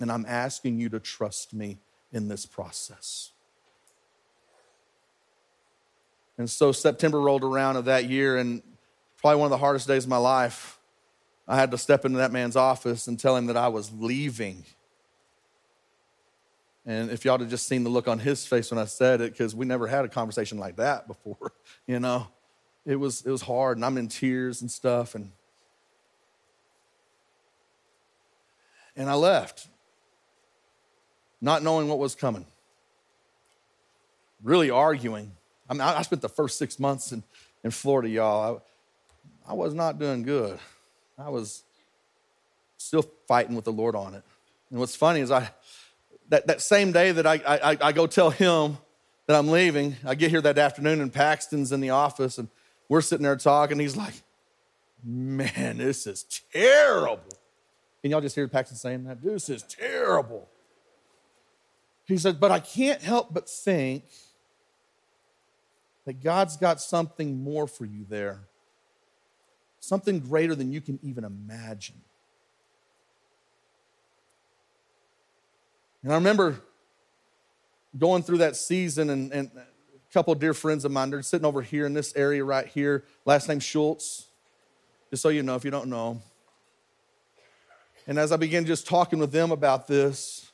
And 0.00 0.10
I'm 0.10 0.24
asking 0.26 0.80
you 0.80 0.88
to 0.88 0.98
trust 0.98 1.52
me 1.52 1.78
in 2.10 2.28
this 2.28 2.46
process. 2.46 3.32
And 6.38 6.48
so 6.48 6.72
September 6.72 7.20
rolled 7.20 7.44
around 7.44 7.76
of 7.76 7.86
that 7.86 8.08
year, 8.08 8.38
and 8.38 8.62
probably 9.18 9.40
one 9.40 9.46
of 9.46 9.50
the 9.50 9.58
hardest 9.58 9.88
days 9.88 10.04
of 10.04 10.10
my 10.10 10.16
life 10.16 10.77
I 11.48 11.56
had 11.56 11.70
to 11.70 11.78
step 11.78 12.04
into 12.04 12.18
that 12.18 12.30
man's 12.30 12.56
office 12.56 13.08
and 13.08 13.18
tell 13.18 13.34
him 13.34 13.46
that 13.46 13.56
I 13.56 13.68
was 13.68 13.90
leaving. 13.90 14.66
And 16.84 17.10
if 17.10 17.24
y'all 17.24 17.38
had 17.38 17.48
just 17.48 17.66
seen 17.66 17.84
the 17.84 17.90
look 17.90 18.06
on 18.06 18.18
his 18.18 18.46
face 18.46 18.70
when 18.70 18.78
I 18.78 18.84
said 18.84 19.22
it, 19.22 19.32
because 19.32 19.54
we 19.54 19.64
never 19.64 19.86
had 19.86 20.04
a 20.04 20.08
conversation 20.08 20.58
like 20.58 20.76
that 20.76 21.08
before, 21.08 21.52
you 21.86 22.00
know, 22.00 22.26
it 22.84 22.96
was 22.96 23.22
it 23.26 23.30
was 23.30 23.42
hard, 23.42 23.78
and 23.78 23.84
I'm 23.84 23.96
in 23.96 24.08
tears 24.08 24.60
and 24.60 24.70
stuff, 24.70 25.14
and 25.14 25.32
and 28.96 29.08
I 29.08 29.14
left, 29.14 29.68
not 31.40 31.62
knowing 31.62 31.88
what 31.88 31.98
was 31.98 32.14
coming, 32.14 32.46
really 34.42 34.70
arguing. 34.70 35.32
I 35.68 35.74
mean, 35.74 35.82
I 35.82 36.00
spent 36.02 36.22
the 36.22 36.30
first 36.30 36.58
six 36.58 36.78
months 36.78 37.12
in, 37.12 37.22
in 37.62 37.70
Florida, 37.70 38.08
y'all. 38.08 38.62
I, 39.46 39.50
I 39.50 39.54
was 39.54 39.74
not 39.74 39.98
doing 39.98 40.22
good. 40.22 40.58
I 41.18 41.28
was 41.30 41.64
still 42.76 43.04
fighting 43.26 43.56
with 43.56 43.64
the 43.64 43.72
Lord 43.72 43.96
on 43.96 44.14
it. 44.14 44.22
And 44.70 44.78
what's 44.78 44.94
funny 44.94 45.20
is 45.20 45.30
I 45.30 45.50
that, 46.28 46.46
that 46.46 46.60
same 46.60 46.92
day 46.92 47.12
that 47.12 47.26
I, 47.26 47.34
I, 47.46 47.76
I 47.80 47.92
go 47.92 48.06
tell 48.06 48.30
him 48.30 48.78
that 49.26 49.36
I'm 49.36 49.48
leaving, 49.48 49.96
I 50.04 50.14
get 50.14 50.30
here 50.30 50.40
that 50.42 50.58
afternoon 50.58 51.00
and 51.00 51.12
Paxton's 51.12 51.72
in 51.72 51.80
the 51.80 51.90
office 51.90 52.38
and 52.38 52.48
we're 52.88 53.00
sitting 53.00 53.24
there 53.24 53.36
talking. 53.36 53.78
He's 53.78 53.96
like, 53.96 54.14
man, 55.04 55.78
this 55.78 56.06
is 56.06 56.24
terrible. 56.52 57.20
Can 58.00 58.10
y'all 58.10 58.20
just 58.20 58.34
hear 58.34 58.46
Paxton 58.48 58.76
saying 58.76 59.04
that? 59.04 59.22
This 59.22 59.48
is 59.48 59.62
terrible. 59.64 60.48
He 62.04 62.16
said, 62.16 62.40
but 62.40 62.50
I 62.50 62.60
can't 62.60 63.02
help 63.02 63.34
but 63.34 63.48
think 63.48 64.04
that 66.06 66.22
God's 66.22 66.56
got 66.56 66.80
something 66.80 67.42
more 67.42 67.66
for 67.66 67.84
you 67.84 68.06
there 68.08 68.47
something 69.80 70.20
greater 70.20 70.54
than 70.54 70.72
you 70.72 70.80
can 70.80 70.98
even 71.02 71.24
imagine. 71.24 72.00
And 76.02 76.12
I 76.12 76.14
remember 76.16 76.60
going 77.98 78.22
through 78.22 78.38
that 78.38 78.56
season, 78.56 79.10
and, 79.10 79.32
and 79.32 79.50
a 79.56 80.12
couple 80.12 80.34
dear 80.34 80.54
friends 80.54 80.84
of 80.84 80.92
mine, 80.92 81.10
they're 81.10 81.22
sitting 81.22 81.46
over 81.46 81.62
here 81.62 81.86
in 81.86 81.94
this 81.94 82.14
area 82.14 82.44
right 82.44 82.66
here. 82.66 83.04
Last 83.24 83.48
name 83.48 83.60
Schultz, 83.60 84.26
just 85.10 85.22
so 85.22 85.28
you 85.28 85.42
know 85.42 85.56
if 85.56 85.64
you 85.64 85.70
don't 85.70 85.88
know. 85.88 86.22
And 88.06 88.18
as 88.18 88.32
I 88.32 88.36
began 88.36 88.64
just 88.64 88.86
talking 88.86 89.18
with 89.18 89.32
them 89.32 89.50
about 89.50 89.86
this, 89.86 90.50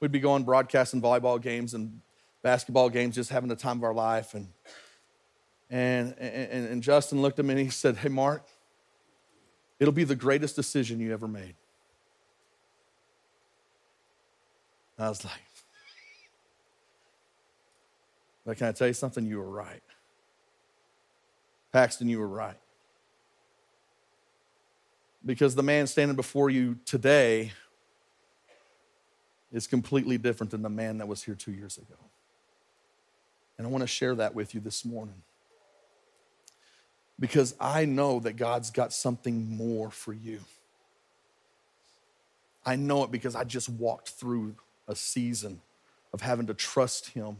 we'd 0.00 0.10
be 0.12 0.20
going 0.20 0.42
broadcasting 0.42 1.00
volleyball 1.00 1.40
games 1.40 1.74
and 1.74 2.00
basketball 2.42 2.90
games, 2.90 3.14
just 3.14 3.30
having 3.30 3.48
the 3.48 3.56
time 3.56 3.78
of 3.78 3.84
our 3.84 3.94
life. 3.94 4.34
And, 4.34 4.48
and, 5.74 6.14
and, 6.20 6.68
and 6.68 6.82
Justin 6.84 7.20
looked 7.20 7.40
at 7.40 7.44
me 7.44 7.50
and 7.50 7.60
he 7.60 7.68
said, 7.68 7.96
Hey, 7.96 8.08
Mark, 8.08 8.46
it'll 9.80 9.92
be 9.92 10.04
the 10.04 10.14
greatest 10.14 10.54
decision 10.54 11.00
you 11.00 11.12
ever 11.12 11.26
made. 11.26 11.56
I 14.96 15.08
was 15.08 15.24
like, 15.24 15.32
but 18.46 18.56
can 18.56 18.68
I 18.68 18.72
tell 18.72 18.86
you 18.86 18.94
something? 18.94 19.26
You 19.26 19.38
were 19.38 19.50
right. 19.50 19.82
Paxton, 21.72 22.08
you 22.08 22.20
were 22.20 22.28
right. 22.28 22.58
Because 25.26 25.56
the 25.56 25.64
man 25.64 25.88
standing 25.88 26.14
before 26.14 26.50
you 26.50 26.78
today 26.84 27.50
is 29.50 29.66
completely 29.66 30.18
different 30.18 30.52
than 30.52 30.62
the 30.62 30.70
man 30.70 30.98
that 30.98 31.08
was 31.08 31.24
here 31.24 31.34
two 31.34 31.50
years 31.50 31.78
ago. 31.78 31.96
And 33.58 33.66
I 33.66 33.70
want 33.70 33.82
to 33.82 33.88
share 33.88 34.14
that 34.14 34.36
with 34.36 34.54
you 34.54 34.60
this 34.60 34.84
morning. 34.84 35.22
Because 37.24 37.54
I 37.58 37.86
know 37.86 38.20
that 38.20 38.34
God's 38.34 38.70
got 38.70 38.92
something 38.92 39.56
more 39.56 39.90
for 39.90 40.12
you. 40.12 40.40
I 42.66 42.76
know 42.76 43.02
it 43.02 43.10
because 43.10 43.34
I 43.34 43.44
just 43.44 43.70
walked 43.70 44.10
through 44.10 44.56
a 44.86 44.94
season 44.94 45.62
of 46.12 46.20
having 46.20 46.48
to 46.48 46.52
trust 46.52 47.08
Him, 47.08 47.38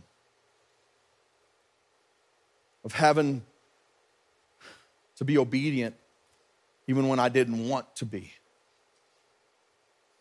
of 2.83 2.95
having 2.95 3.43
to 5.17 5.25
be 5.27 5.37
obedient 5.37 5.95
even 6.87 7.07
when 7.07 7.19
I 7.19 7.29
didn't 7.29 7.69
want 7.69 7.95
to 7.97 8.07
be. 8.07 8.33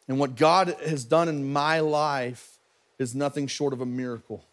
And 0.10 0.20
what 0.20 0.36
God 0.36 0.76
has 0.86 1.06
done 1.06 1.30
in 1.30 1.54
my 1.54 1.80
life 1.80 2.60
is 3.00 3.16
nothing 3.16 3.48
short 3.48 3.72
of 3.72 3.80
a 3.80 3.86
miracle. 3.86 4.44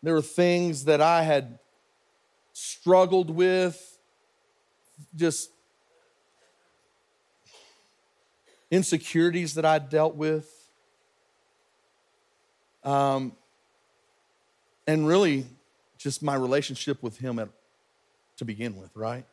There 0.00 0.14
are 0.14 0.22
things 0.22 0.84
that 0.84 1.00
I 1.00 1.24
had 1.24 1.58
struggled 2.58 3.30
with, 3.30 3.98
just 5.14 5.50
insecurities 8.70 9.54
that 9.54 9.64
I 9.64 9.78
dealt 9.78 10.16
with. 10.16 10.52
Um, 12.82 13.32
and 14.88 15.06
really, 15.06 15.46
just 15.98 16.22
my 16.22 16.34
relationship 16.34 17.00
with 17.02 17.18
Him 17.18 17.38
at, 17.38 17.48
to 18.38 18.44
begin 18.44 18.76
with, 18.76 18.90
right? 18.96 19.24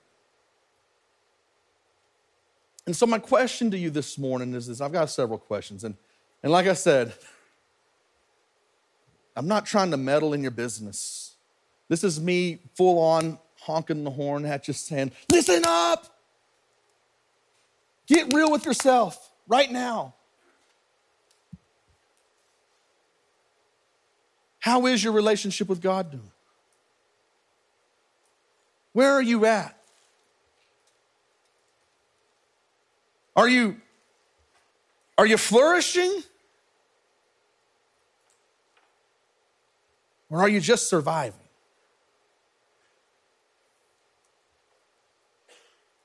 And 2.85 2.95
so, 2.95 3.07
my 3.07 3.17
question 3.17 3.71
to 3.71 3.77
you 3.77 3.89
this 3.89 4.19
morning 4.19 4.53
is 4.53 4.67
this 4.67 4.81
I've 4.81 4.91
got 4.91 5.09
several 5.09 5.39
questions. 5.39 5.83
And, 5.83 5.95
and 6.43 6.51
like 6.51 6.67
I 6.67 6.73
said, 6.73 7.13
I'm 9.35 9.47
not 9.47 9.65
trying 9.65 9.89
to 9.91 9.97
meddle 9.97 10.33
in 10.33 10.43
your 10.43 10.51
business. 10.51 11.24
This 11.87 12.03
is 12.03 12.19
me 12.19 12.59
full 12.75 12.99
on 12.99 13.37
honking 13.61 14.03
the 14.03 14.11
horn 14.11 14.45
at 14.45 14.67
you 14.67 14.73
saying, 14.73 15.11
listen 15.29 15.63
up. 15.65 16.05
Get 18.07 18.33
real 18.33 18.51
with 18.51 18.65
yourself 18.65 19.31
right 19.47 19.71
now. 19.71 20.13
How 24.59 24.85
is 24.87 25.03
your 25.03 25.13
relationship 25.13 25.69
with 25.69 25.81
God 25.81 26.11
doing? 26.11 26.31
Where 28.93 29.11
are 29.11 29.21
you 29.21 29.45
at? 29.45 29.77
Are 33.35 33.49
you 33.49 33.75
are 35.17 35.25
you 35.25 35.37
flourishing? 35.37 36.23
Or 40.29 40.39
are 40.39 40.49
you 40.49 40.59
just 40.59 40.89
surviving? 40.89 41.44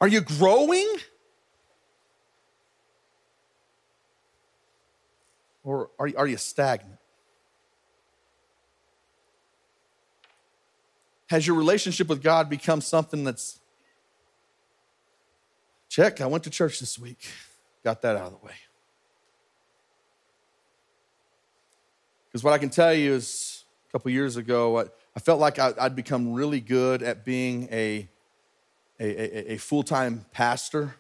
Are 0.01 0.09
you 0.09 0.21
growing? 0.21 0.97
Or 5.63 5.91
are, 5.99 6.11
are 6.17 6.27
you 6.27 6.39
stagnant? 6.39 6.99
Has 11.29 11.47
your 11.47 11.55
relationship 11.57 12.09
with 12.09 12.23
God 12.23 12.49
become 12.49 12.81
something 12.81 13.23
that's 13.23 13.61
check? 15.89 16.21
I 16.21 16.27
went 16.27 16.45
to 16.45 16.51
church 16.51 16.81
this 16.81 16.99
week, 16.99 17.29
got 17.85 18.03
that 18.03 18.17
out 18.17 18.33
of 18.33 18.41
the 18.41 18.47
way. 18.47 18.55
Because 22.27 22.43
what 22.43 22.53
I 22.53 22.59
can 22.59 22.71
tell 22.71 22.95
you 22.95 23.13
is 23.13 23.65
a 23.89 23.93
couple 23.93 24.11
years 24.11 24.37
ago, 24.37 24.81
I, 24.81 24.85
I 25.15 25.21
felt 25.21 25.41
like 25.41 25.59
I, 25.59 25.73
would 25.83 25.97
become 25.97 26.33
really 26.33 26.61
good 26.61 27.03
at 27.03 27.25
being 27.25 27.69
a, 27.71 28.09
a, 29.01 29.05
a, 29.05 29.53
a 29.55 29.57
full 29.57 29.83
time 29.83 30.27
pastor, 30.31 30.95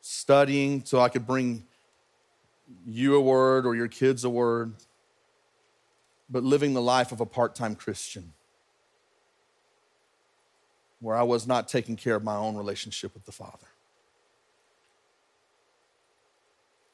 studying 0.00 0.84
so 0.84 1.00
I 1.00 1.08
could 1.08 1.26
bring 1.26 1.64
you 2.84 3.14
a 3.14 3.20
word 3.20 3.64
or 3.64 3.74
your 3.74 3.88
kids 3.88 4.24
a 4.24 4.30
word, 4.30 4.74
but 6.28 6.42
living 6.42 6.74
the 6.74 6.82
life 6.82 7.12
of 7.12 7.20
a 7.20 7.26
part 7.26 7.54
time 7.54 7.74
Christian 7.74 8.34
where 11.00 11.16
I 11.16 11.22
was 11.22 11.46
not 11.46 11.68
taking 11.68 11.94
care 11.94 12.16
of 12.16 12.24
my 12.24 12.34
own 12.34 12.56
relationship 12.56 13.14
with 13.14 13.24
the 13.24 13.30
Father. 13.32 13.68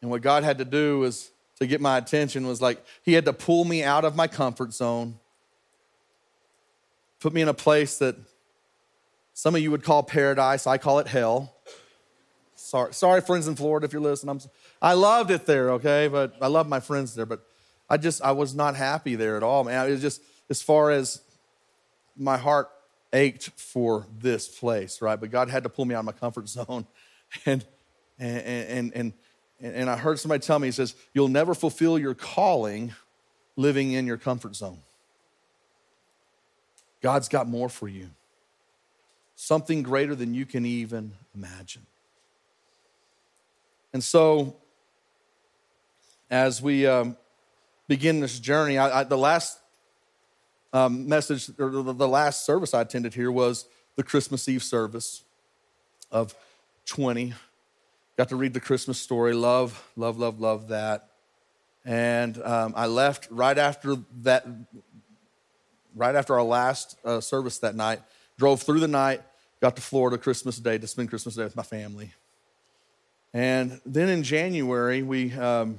And 0.02 0.10
what 0.10 0.20
God 0.20 0.44
had 0.44 0.58
to 0.58 0.66
do 0.66 0.98
was 0.98 1.30
to 1.58 1.66
get 1.66 1.80
my 1.80 1.96
attention 1.96 2.46
was 2.46 2.60
like 2.60 2.84
He 3.02 3.14
had 3.14 3.24
to 3.24 3.32
pull 3.32 3.64
me 3.64 3.82
out 3.82 4.04
of 4.04 4.14
my 4.14 4.26
comfort 4.26 4.74
zone, 4.74 5.18
put 7.20 7.32
me 7.32 7.40
in 7.40 7.48
a 7.48 7.54
place 7.54 7.96
that 7.98 8.16
some 9.34 9.56
of 9.56 9.60
you 9.60 9.72
would 9.72 9.82
call 9.82 10.02
paradise, 10.04 10.66
I 10.66 10.78
call 10.78 11.00
it 11.00 11.08
hell. 11.08 11.54
Sorry, 12.54 12.94
sorry, 12.94 13.20
friends 13.20 13.48
in 13.48 13.56
Florida, 13.56 13.84
if 13.84 13.92
you're 13.92 14.00
listening. 14.00 14.30
I'm, 14.30 14.40
I 14.80 14.94
loved 14.94 15.30
it 15.32 15.44
there, 15.44 15.72
okay, 15.72 16.08
but 16.08 16.34
I 16.40 16.46
love 16.46 16.68
my 16.68 16.80
friends 16.80 17.14
there, 17.14 17.26
but 17.26 17.44
I 17.90 17.96
just 17.96 18.22
I 18.22 18.30
was 18.32 18.54
not 18.54 18.76
happy 18.76 19.16
there 19.16 19.36
at 19.36 19.42
all, 19.42 19.64
man. 19.64 19.88
It 19.88 19.90
was 19.90 20.00
just 20.00 20.22
as 20.48 20.62
far 20.62 20.90
as 20.90 21.20
my 22.16 22.36
heart 22.36 22.70
ached 23.12 23.50
for 23.56 24.06
this 24.18 24.48
place, 24.48 25.02
right? 25.02 25.18
But 25.18 25.30
God 25.30 25.50
had 25.50 25.64
to 25.64 25.68
pull 25.68 25.84
me 25.84 25.94
out 25.94 26.00
of 26.00 26.04
my 26.04 26.12
comfort 26.12 26.48
zone, 26.48 26.86
and 27.44 27.64
and 28.18 28.38
and 28.38 28.92
and 28.94 29.12
and 29.60 29.90
I 29.90 29.96
heard 29.96 30.20
somebody 30.20 30.40
tell 30.40 30.60
me, 30.60 30.68
he 30.68 30.72
says, 30.72 30.94
"You'll 31.12 31.28
never 31.28 31.54
fulfill 31.54 31.98
your 31.98 32.14
calling 32.14 32.94
living 33.56 33.92
in 33.92 34.06
your 34.06 34.16
comfort 34.16 34.54
zone." 34.54 34.78
God's 37.02 37.28
got 37.28 37.48
more 37.48 37.68
for 37.68 37.88
you. 37.88 38.10
Something 39.36 39.82
greater 39.82 40.14
than 40.14 40.34
you 40.34 40.46
can 40.46 40.64
even 40.64 41.12
imagine. 41.34 41.86
And 43.92 44.02
so, 44.02 44.56
as 46.30 46.60
we 46.60 46.86
um, 46.86 47.16
begin 47.88 48.20
this 48.20 48.40
journey, 48.40 48.78
I, 48.78 49.00
I, 49.00 49.04
the 49.04 49.18
last 49.18 49.58
um, 50.72 51.08
message, 51.08 51.50
or 51.58 51.70
the, 51.70 51.92
the 51.92 52.08
last 52.08 52.44
service 52.44 52.74
I 52.74 52.80
attended 52.80 53.14
here 53.14 53.30
was 53.30 53.66
the 53.96 54.02
Christmas 54.02 54.48
Eve 54.48 54.62
service 54.62 55.22
of 56.10 56.34
20. 56.86 57.34
Got 58.16 58.28
to 58.30 58.36
read 58.36 58.54
the 58.54 58.60
Christmas 58.60 58.98
story. 58.98 59.34
Love, 59.34 59.88
love, 59.96 60.18
love, 60.18 60.40
love 60.40 60.68
that. 60.68 61.10
And 61.84 62.40
um, 62.42 62.72
I 62.76 62.86
left 62.86 63.28
right 63.30 63.56
after 63.56 63.96
that, 64.22 64.46
right 65.94 66.14
after 66.14 66.34
our 66.34 66.42
last 66.42 66.98
uh, 67.04 67.20
service 67.20 67.58
that 67.58 67.74
night. 67.74 68.00
Drove 68.38 68.62
through 68.62 68.80
the 68.80 68.88
night, 68.88 69.22
got 69.60 69.76
to 69.76 69.82
Florida 69.82 70.18
Christmas 70.18 70.58
Day 70.58 70.78
to 70.78 70.86
spend 70.86 71.08
Christmas 71.08 71.34
Day 71.36 71.44
with 71.44 71.56
my 71.56 71.62
family. 71.62 72.12
And 73.32 73.80
then 73.84 74.08
in 74.08 74.22
January, 74.22 75.02
we 75.02 75.32
um, 75.34 75.78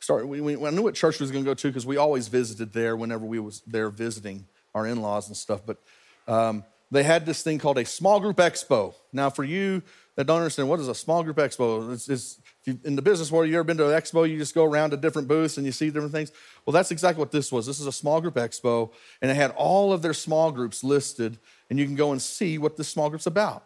started. 0.00 0.26
We, 0.26 0.40
we, 0.40 0.66
I 0.66 0.70
knew 0.70 0.82
what 0.82 0.94
church 0.94 1.20
we 1.20 1.24
was 1.24 1.30
going 1.30 1.44
to 1.44 1.50
go 1.50 1.54
to 1.54 1.68
because 1.68 1.86
we 1.86 1.96
always 1.96 2.28
visited 2.28 2.72
there 2.72 2.96
whenever 2.96 3.24
we 3.24 3.38
was 3.38 3.62
there 3.66 3.88
visiting 3.88 4.46
our 4.74 4.86
in-laws 4.86 5.28
and 5.28 5.36
stuff. 5.36 5.60
But 5.64 5.78
um, 6.26 6.64
they 6.90 7.02
had 7.02 7.24
this 7.24 7.42
thing 7.42 7.58
called 7.58 7.78
a 7.78 7.84
small 7.84 8.20
group 8.20 8.36
expo. 8.36 8.94
Now, 9.12 9.30
for 9.30 9.44
you 9.44 9.82
that 10.16 10.26
don't 10.26 10.38
understand 10.38 10.68
what 10.68 10.80
is 10.80 10.88
a 10.88 10.94
small 10.94 11.22
group 11.22 11.36
expo. 11.36 11.92
It's, 11.92 12.08
it's 12.08 12.38
you, 12.64 12.78
in 12.84 12.94
the 12.94 13.02
business 13.02 13.30
world, 13.32 13.48
you 13.48 13.56
ever 13.56 13.64
been 13.64 13.76
to 13.78 13.88
an 13.88 14.00
expo? 14.00 14.28
You 14.28 14.38
just 14.38 14.54
go 14.54 14.64
around 14.64 14.90
to 14.90 14.96
different 14.96 15.26
booths 15.26 15.56
and 15.56 15.66
you 15.66 15.72
see 15.72 15.90
different 15.90 16.12
things. 16.12 16.30
Well, 16.64 16.72
that's 16.72 16.90
exactly 16.90 17.20
what 17.20 17.32
this 17.32 17.50
was. 17.50 17.66
This 17.66 17.80
is 17.80 17.86
a 17.86 17.92
small 17.92 18.20
group 18.20 18.34
expo, 18.34 18.90
and 19.20 19.30
it 19.30 19.34
had 19.34 19.50
all 19.52 19.92
of 19.92 20.02
their 20.02 20.14
small 20.14 20.52
groups 20.52 20.84
listed, 20.84 21.38
and 21.70 21.78
you 21.78 21.86
can 21.86 21.96
go 21.96 22.12
and 22.12 22.22
see 22.22 22.58
what 22.58 22.76
this 22.76 22.88
small 22.88 23.10
group's 23.10 23.26
about. 23.26 23.64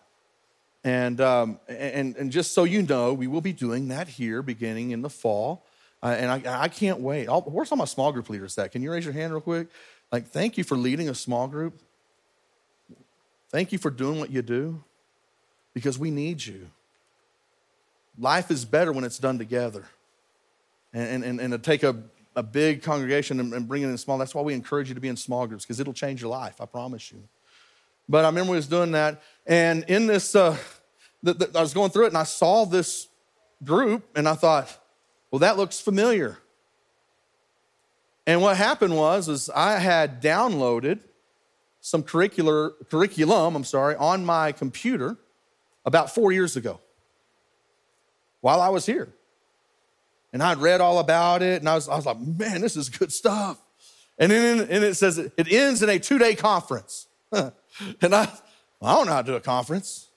And, 0.83 1.21
um, 1.21 1.59
and, 1.69 2.17
and 2.17 2.31
just 2.31 2.53
so 2.53 2.65
you 2.65 2.81
know, 2.81 3.13
we 3.13 3.27
will 3.27 3.41
be 3.41 3.53
doing 3.53 3.89
that 3.89 4.09
here 4.09 4.41
beginning 4.41 4.93
in 4.93 5.03
the 5.03 5.11
fall. 5.11 5.67
Uh, 6.03 6.15
and 6.19 6.31
I, 6.31 6.63
I 6.63 6.69
can't 6.69 7.01
wait. 7.01 7.29
I'll, 7.29 7.41
where's 7.41 7.73
all 7.73 7.77
my 7.77 7.87
small 7.87 8.13
group 8.13 8.31
leaders 8.31 8.57
at? 8.57 8.71
Can 8.71 8.83
you 8.83 8.93
raise 8.93 9.05
your 9.05 9.13
hand 9.13 9.33
real 9.33 9.41
quick? 9.41 9.69
Like, 10.13 10.29
thank 10.29 10.57
you 10.57 10.63
for 10.63 10.77
leading 10.77 11.09
a 11.09 11.15
small 11.15 11.49
group. 11.49 11.81
Thank 13.51 13.73
you 13.73 13.79
for 13.79 13.91
doing 13.91 14.21
what 14.21 14.31
you 14.31 14.43
do 14.43 14.85
because 15.75 15.99
we 15.99 16.11
need 16.11 16.45
you. 16.45 16.71
Life 18.19 18.51
is 18.51 18.65
better 18.65 18.93
when 18.93 19.05
it's 19.05 19.19
done 19.19 19.39
together. 19.39 19.85
And, 20.93 21.25
and, 21.25 21.41
and 21.41 21.53
to 21.53 21.59
take 21.59 21.83
a, 21.83 22.03
a 22.35 22.43
big 22.43 22.83
congregation 22.83 23.41
and, 23.41 23.53
and 23.53 23.69
bring 23.69 23.83
it 23.83 23.89
in 23.89 23.99
small, 23.99 24.17
that's 24.17 24.35
why 24.35 24.43
we 24.43 24.55
encourage 24.55 24.89
you 24.89 24.95
to 24.95 25.01
be 25.01 25.09
in 25.09 25.17
small 25.17 25.47
groups 25.47 25.65
because 25.65 25.81
it'll 25.81 25.93
change 25.93 26.23
your 26.23 26.31
life, 26.31 26.61
I 26.61 26.67
promise 26.67 27.13
you. 27.13 27.23
But 28.09 28.25
I 28.25 28.29
remember 28.29 28.53
we 28.53 28.57
was 28.57 28.69
doing 28.69 28.93
that, 28.93 29.21
and 29.47 29.85
in 29.89 30.07
this, 30.07 30.35
uh, 30.37 30.57
the, 31.23 31.35
the, 31.35 31.51
I 31.59 31.61
was 31.61 31.75
going 31.75 31.91
through 31.91 32.05
it 32.05 32.09
and 32.09 32.17
I 32.17 32.23
saw 32.23 32.65
this 32.65 33.09
group 33.65 34.07
and 34.15 34.29
I 34.29 34.35
thought, 34.35 34.79
well, 35.31 35.41
that 35.41 35.57
looks 35.57 35.81
familiar. 35.81 36.39
And 38.27 38.41
what 38.41 38.57
happened 38.57 38.97
was, 38.97 39.29
is 39.29 39.51
I 39.51 39.79
had 39.79 40.23
downloaded 40.23 41.01
some 41.81 42.03
curricular 42.03 42.73
curriculum, 42.91 43.55
I'm 43.55 43.65
sorry, 43.65 43.97
on 43.97 44.25
my 44.25 44.53
computer 44.53 45.17
about 45.85 46.15
four 46.15 46.33
years 46.33 46.57
ago 46.57 46.81
while 48.47 48.61
I 48.61 48.69
was 48.69 48.87
here. 48.87 49.13
And 50.33 50.41
I'd 50.41 50.59
read 50.59 50.81
all 50.81 51.01
about 51.01 51.43
it, 51.43 51.63
and 51.63 51.69
I 51.69 51.75
was, 51.75 51.89
I 51.89 51.97
was 51.97 52.07
like, 52.07 52.21
man, 52.21 52.61
this 52.61 52.77
is 52.77 52.89
good 52.89 53.13
stuff. 53.13 53.61
And 54.21 54.31
then 54.31 54.61
and 54.61 54.85
it 54.85 54.95
says 54.95 55.19
it 55.19 55.33
ends 55.37 55.83
in 55.83 55.89
a 55.89 55.99
two 55.99 56.17
day 56.17 56.37
conference. 56.37 57.09
and 57.33 57.53
I, 58.03 58.31
I 58.81 58.95
don't 58.95 59.07
know 59.07 59.15
how 59.15 59.23
to 59.23 59.27
do 59.33 59.35
a 59.35 59.41
conference. 59.41 60.11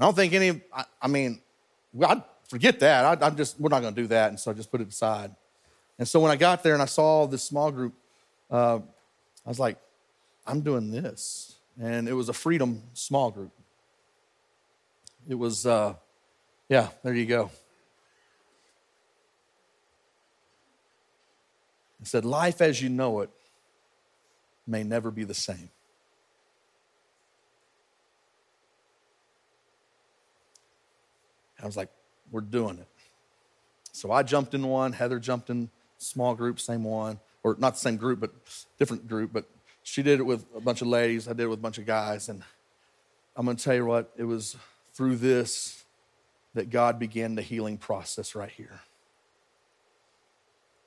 I 0.00 0.04
don't 0.04 0.16
think 0.16 0.32
any, 0.32 0.62
I, 0.72 0.84
I 1.00 1.06
mean, 1.06 1.40
I'd 2.04 2.24
forget 2.48 2.80
that. 2.80 3.22
I, 3.22 3.28
am 3.28 3.36
just, 3.36 3.60
we're 3.60 3.68
not 3.68 3.82
going 3.82 3.94
to 3.94 4.02
do 4.02 4.08
that. 4.08 4.30
And 4.30 4.40
so 4.40 4.50
I 4.50 4.54
just 4.54 4.72
put 4.72 4.80
it 4.80 4.88
aside. 4.88 5.30
And 5.96 6.08
so 6.08 6.18
when 6.18 6.32
I 6.32 6.36
got 6.36 6.64
there 6.64 6.72
and 6.72 6.82
I 6.82 6.86
saw 6.86 7.28
this 7.28 7.44
small 7.44 7.70
group, 7.70 7.94
uh, 8.50 8.80
I 9.46 9.48
was 9.48 9.60
like, 9.60 9.78
I'm 10.44 10.62
doing 10.62 10.90
this. 10.90 11.54
And 11.80 12.08
it 12.08 12.14
was 12.14 12.28
a 12.28 12.32
freedom 12.32 12.82
small 12.94 13.30
group. 13.30 13.52
It 15.28 15.36
was, 15.36 15.66
uh, 15.66 15.94
yeah, 16.68 16.88
there 17.02 17.14
you 17.14 17.26
go. 17.26 17.50
It 22.00 22.06
said, 22.06 22.24
Life 22.24 22.60
as 22.60 22.80
you 22.80 22.88
know 22.88 23.20
it 23.20 23.30
may 24.66 24.84
never 24.84 25.10
be 25.10 25.24
the 25.24 25.34
same. 25.34 25.70
I 31.60 31.66
was 31.66 31.76
like, 31.76 31.88
we're 32.30 32.40
doing 32.40 32.78
it. 32.78 32.86
So 33.92 34.12
I 34.12 34.22
jumped 34.22 34.54
in 34.54 34.64
one, 34.64 34.92
Heather 34.92 35.18
jumped 35.18 35.50
in 35.50 35.70
small 35.96 36.34
group, 36.34 36.60
same 36.60 36.84
one, 36.84 37.18
or 37.42 37.56
not 37.58 37.74
the 37.74 37.80
same 37.80 37.96
group, 37.96 38.20
but 38.20 38.32
different 38.78 39.08
group. 39.08 39.32
But 39.32 39.46
she 39.82 40.02
did 40.02 40.20
it 40.20 40.22
with 40.22 40.44
a 40.54 40.60
bunch 40.60 40.82
of 40.82 40.88
ladies, 40.88 41.26
I 41.26 41.32
did 41.32 41.44
it 41.44 41.48
with 41.48 41.58
a 41.58 41.62
bunch 41.62 41.78
of 41.78 41.86
guys. 41.86 42.28
And 42.28 42.44
I'm 43.34 43.44
going 43.44 43.56
to 43.56 43.64
tell 43.64 43.74
you 43.74 43.86
what, 43.86 44.12
it 44.16 44.24
was 44.24 44.56
through 44.92 45.16
this 45.16 45.77
that 46.58 46.70
God 46.70 46.98
began 46.98 47.36
the 47.36 47.42
healing 47.42 47.78
process 47.78 48.34
right 48.34 48.50
here. 48.50 48.80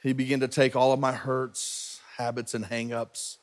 He 0.03 0.12
began 0.12 0.41
to 0.41 0.49
take 0.49 0.75
all 0.75 0.91
of 0.91 0.99
my 0.99 1.13
hurts, 1.13 2.01
habits, 2.17 2.53
and 2.53 2.65
hangups 2.65 3.38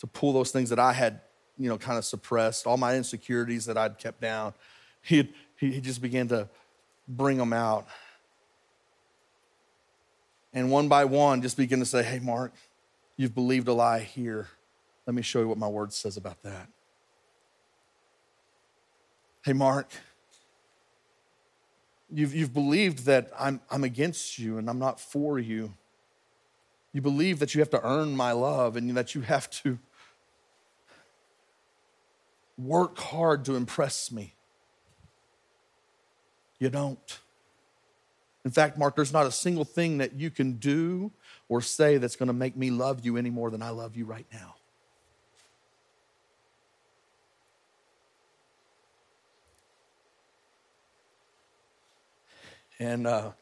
to 0.00 0.08
pull 0.08 0.32
those 0.32 0.50
things 0.50 0.70
that 0.70 0.80
I 0.80 0.92
had, 0.92 1.20
you 1.56 1.68
know, 1.68 1.78
kind 1.78 1.98
of 1.98 2.04
suppressed, 2.04 2.66
all 2.66 2.76
my 2.76 2.96
insecurities 2.96 3.66
that 3.66 3.78
I'd 3.78 3.96
kept 3.98 4.20
down. 4.20 4.52
He, 5.02 5.30
he 5.56 5.80
just 5.80 6.02
began 6.02 6.26
to 6.28 6.48
bring 7.06 7.36
them 7.36 7.52
out. 7.52 7.86
And 10.52 10.68
one 10.68 10.88
by 10.88 11.04
one, 11.04 11.42
just 11.42 11.56
begin 11.56 11.78
to 11.78 11.86
say, 11.86 12.02
Hey, 12.02 12.18
Mark, 12.18 12.52
you've 13.16 13.36
believed 13.36 13.68
a 13.68 13.72
lie 13.72 14.00
here. 14.00 14.48
Let 15.06 15.14
me 15.14 15.22
show 15.22 15.38
you 15.38 15.48
what 15.48 15.58
my 15.58 15.68
word 15.68 15.92
says 15.92 16.16
about 16.16 16.42
that. 16.42 16.66
Hey, 19.44 19.52
Mark, 19.52 19.90
you've, 22.12 22.34
you've 22.34 22.54
believed 22.54 23.06
that 23.06 23.30
I'm, 23.38 23.60
I'm 23.70 23.84
against 23.84 24.38
you 24.38 24.58
and 24.58 24.68
I'm 24.68 24.78
not 24.78 25.00
for 25.00 25.38
you. 25.38 25.74
You 26.92 27.00
believe 27.00 27.38
that 27.38 27.54
you 27.54 27.60
have 27.60 27.70
to 27.70 27.84
earn 27.86 28.16
my 28.16 28.32
love 28.32 28.76
and 28.76 28.96
that 28.96 29.14
you 29.14 29.20
have 29.20 29.48
to 29.62 29.78
work 32.58 32.98
hard 32.98 33.44
to 33.46 33.54
impress 33.54 34.10
me. 34.10 34.34
You 36.58 36.68
don't. 36.68 37.18
In 38.44 38.50
fact, 38.50 38.78
Mark, 38.78 38.96
there's 38.96 39.12
not 39.12 39.26
a 39.26 39.32
single 39.32 39.64
thing 39.64 39.98
that 39.98 40.14
you 40.14 40.30
can 40.30 40.54
do 40.54 41.12
or 41.48 41.60
say 41.60 41.98
that's 41.98 42.16
going 42.16 42.28
to 42.28 42.32
make 42.32 42.56
me 42.56 42.70
love 42.70 43.04
you 43.04 43.16
any 43.16 43.30
more 43.30 43.50
than 43.50 43.62
I 43.62 43.70
love 43.70 43.96
you 43.96 44.04
right 44.04 44.26
now. 44.32 44.56
And 52.80 53.06
uh, 53.06 53.32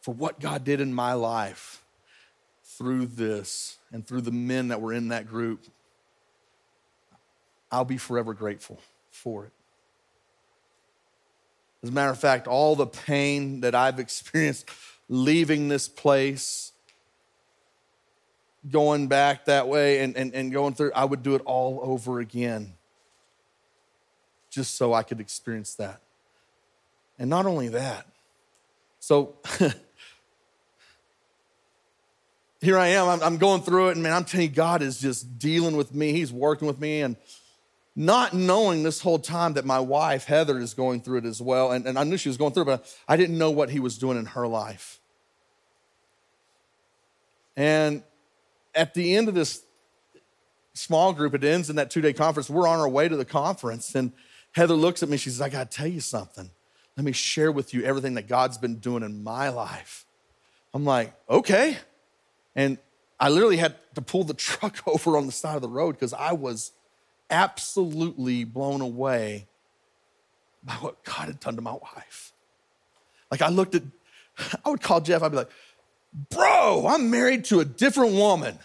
for 0.00 0.12
what 0.12 0.40
God 0.40 0.64
did 0.64 0.80
in 0.80 0.92
my 0.92 1.12
life 1.12 1.84
through 2.64 3.06
this 3.06 3.78
and 3.92 4.04
through 4.04 4.22
the 4.22 4.32
men 4.32 4.68
that 4.68 4.80
were 4.80 4.92
in 4.92 5.08
that 5.08 5.28
group, 5.28 5.64
I'll 7.70 7.84
be 7.84 7.98
forever 7.98 8.34
grateful 8.34 8.80
for 9.12 9.46
it. 9.46 9.52
As 11.84 11.88
a 11.90 11.92
matter 11.92 12.10
of 12.10 12.18
fact, 12.18 12.48
all 12.48 12.74
the 12.74 12.86
pain 12.86 13.60
that 13.60 13.76
I've 13.76 14.00
experienced 14.00 14.68
leaving 15.08 15.68
this 15.68 15.88
place, 15.88 16.72
going 18.68 19.06
back 19.06 19.44
that 19.44 19.68
way 19.68 20.00
and, 20.00 20.16
and, 20.16 20.34
and 20.34 20.52
going 20.52 20.74
through, 20.74 20.92
I 20.94 21.04
would 21.04 21.22
do 21.22 21.36
it 21.36 21.42
all 21.44 21.80
over 21.82 22.18
again 22.18 22.74
just 24.50 24.74
so 24.74 24.92
I 24.92 25.02
could 25.04 25.20
experience 25.20 25.74
that. 25.76 26.00
And 27.22 27.30
not 27.30 27.46
only 27.46 27.68
that, 27.68 28.04
so 28.98 29.36
here 32.60 32.76
I 32.76 32.88
am, 32.88 33.08
I'm, 33.08 33.22
I'm, 33.22 33.36
going 33.36 33.62
through 33.62 33.90
it, 33.90 33.92
and 33.92 34.02
man, 34.02 34.12
I'm 34.12 34.24
telling 34.24 34.48
you, 34.48 34.52
God 34.52 34.82
is 34.82 34.98
just 34.98 35.38
dealing 35.38 35.76
with 35.76 35.94
me. 35.94 36.10
He's 36.10 36.32
working 36.32 36.66
with 36.66 36.80
me, 36.80 37.00
and 37.00 37.14
not 37.94 38.34
knowing 38.34 38.82
this 38.82 39.00
whole 39.00 39.20
time 39.20 39.52
that 39.52 39.64
my 39.64 39.78
wife, 39.78 40.24
Heather, 40.24 40.58
is 40.58 40.74
going 40.74 41.00
through 41.00 41.18
it 41.18 41.24
as 41.24 41.40
well. 41.40 41.70
And, 41.70 41.86
and 41.86 41.96
I 41.96 42.02
knew 42.02 42.16
she 42.16 42.28
was 42.28 42.36
going 42.36 42.54
through 42.54 42.64
it, 42.64 42.66
but 42.66 42.96
I 43.06 43.16
didn't 43.16 43.38
know 43.38 43.52
what 43.52 43.70
he 43.70 43.78
was 43.78 43.98
doing 43.98 44.18
in 44.18 44.26
her 44.26 44.48
life. 44.48 44.98
And 47.56 48.02
at 48.74 48.94
the 48.94 49.14
end 49.14 49.28
of 49.28 49.36
this 49.36 49.62
small 50.74 51.12
group, 51.12 51.34
it 51.34 51.44
ends 51.44 51.70
in 51.70 51.76
that 51.76 51.92
two 51.92 52.00
day 52.00 52.12
conference. 52.12 52.50
We're 52.50 52.66
on 52.66 52.80
our 52.80 52.88
way 52.88 53.08
to 53.08 53.16
the 53.16 53.24
conference, 53.24 53.94
and 53.94 54.10
Heather 54.50 54.74
looks 54.74 55.04
at 55.04 55.08
me. 55.08 55.18
She 55.18 55.30
says, 55.30 55.40
I 55.40 55.50
got 55.50 55.70
to 55.70 55.76
tell 55.76 55.86
you 55.86 56.00
something. 56.00 56.50
Let 56.96 57.04
me 57.04 57.12
share 57.12 57.50
with 57.50 57.72
you 57.72 57.84
everything 57.84 58.14
that 58.14 58.28
God's 58.28 58.58
been 58.58 58.76
doing 58.76 59.02
in 59.02 59.24
my 59.24 59.48
life. 59.48 60.04
I'm 60.74 60.84
like, 60.84 61.14
okay. 61.28 61.78
And 62.54 62.78
I 63.18 63.28
literally 63.28 63.56
had 63.56 63.76
to 63.94 64.02
pull 64.02 64.24
the 64.24 64.34
truck 64.34 64.86
over 64.86 65.16
on 65.16 65.26
the 65.26 65.32
side 65.32 65.56
of 65.56 65.62
the 65.62 65.68
road 65.68 65.92
because 65.92 66.12
I 66.12 66.32
was 66.32 66.72
absolutely 67.30 68.44
blown 68.44 68.80
away 68.80 69.46
by 70.62 70.74
what 70.74 71.02
God 71.04 71.26
had 71.26 71.40
done 71.40 71.56
to 71.56 71.62
my 71.62 71.72
wife. 71.72 72.32
Like 73.30 73.42
I 73.42 73.48
looked 73.48 73.74
at, 73.74 73.82
I 74.64 74.70
would 74.70 74.82
call 74.82 75.00
Jeff, 75.00 75.22
I'd 75.22 75.30
be 75.30 75.38
like, 75.38 75.50
bro, 76.30 76.86
I'm 76.86 77.10
married 77.10 77.46
to 77.46 77.60
a 77.60 77.64
different 77.64 78.12
woman. 78.12 78.58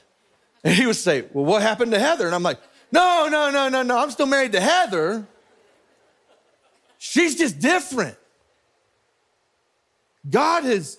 And 0.63 0.73
he 0.73 0.85
would 0.85 0.95
say, 0.95 1.25
well, 1.33 1.45
what 1.45 1.61
happened 1.61 1.91
to 1.93 1.99
Heather? 1.99 2.25
And 2.25 2.35
I'm 2.35 2.43
like, 2.43 2.59
no, 2.91 3.27
no, 3.31 3.49
no, 3.51 3.69
no, 3.69 3.83
no, 3.83 3.97
I'm 3.97 4.11
still 4.11 4.25
married 4.25 4.51
to 4.53 4.59
Heather. 4.59 5.25
She's 6.97 7.35
just 7.35 7.59
different. 7.59 8.17
God 10.29 10.63
has 10.63 10.97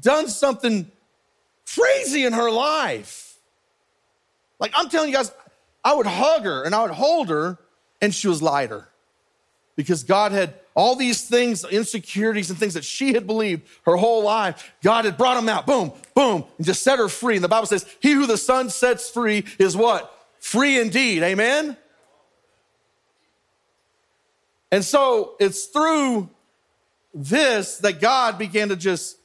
done 0.00 0.28
something 0.28 0.90
crazy 1.66 2.24
in 2.24 2.32
her 2.32 2.50
life. 2.50 3.36
Like 4.58 4.72
I'm 4.74 4.88
telling 4.88 5.10
you 5.10 5.16
guys, 5.16 5.32
I 5.84 5.94
would 5.94 6.06
hug 6.06 6.44
her 6.44 6.64
and 6.64 6.74
I 6.74 6.82
would 6.82 6.90
hold 6.90 7.28
her, 7.28 7.58
and 8.00 8.14
she 8.14 8.28
was 8.28 8.42
lighter 8.42 8.88
because 9.76 10.02
God 10.04 10.32
had 10.32 10.54
all 10.74 10.96
these 10.96 11.28
things, 11.28 11.64
insecurities 11.64 12.50
and 12.50 12.58
things 12.58 12.74
that 12.74 12.84
she 12.84 13.12
had 13.12 13.26
believed 13.26 13.62
her 13.84 13.96
whole 13.96 14.24
life. 14.24 14.72
God 14.82 15.04
had 15.04 15.16
brought 15.16 15.34
them 15.34 15.48
out, 15.48 15.66
boom, 15.66 15.92
boom, 16.14 16.44
and 16.56 16.66
just 16.66 16.82
set 16.82 16.98
her 16.98 17.08
free. 17.08 17.36
And 17.36 17.44
the 17.44 17.48
Bible 17.48 17.66
says, 17.66 17.86
He 18.00 18.12
who 18.12 18.26
the 18.26 18.38
Son 18.38 18.70
sets 18.70 19.08
free 19.08 19.44
is 19.58 19.76
what? 19.76 20.12
Free 20.40 20.80
indeed. 20.80 21.22
Amen? 21.22 21.76
And 24.74 24.84
so 24.84 25.36
it's 25.38 25.66
through 25.66 26.28
this 27.14 27.78
that 27.78 28.00
God 28.00 28.38
began 28.38 28.70
to 28.70 28.76
just 28.76 29.16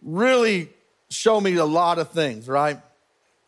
really 0.00 0.70
show 1.10 1.38
me 1.38 1.56
a 1.56 1.64
lot 1.66 1.98
of 1.98 2.08
things, 2.12 2.48
right? 2.48 2.80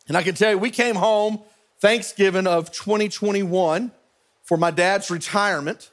And 0.06 0.18
I 0.18 0.22
can 0.22 0.34
tell 0.34 0.50
you, 0.50 0.58
we 0.58 0.68
came 0.68 0.96
home 0.96 1.40
Thanksgiving 1.78 2.46
of 2.46 2.70
2021 2.72 3.90
for 4.42 4.58
my 4.58 4.70
dad's 4.70 5.10
retirement. 5.10 5.90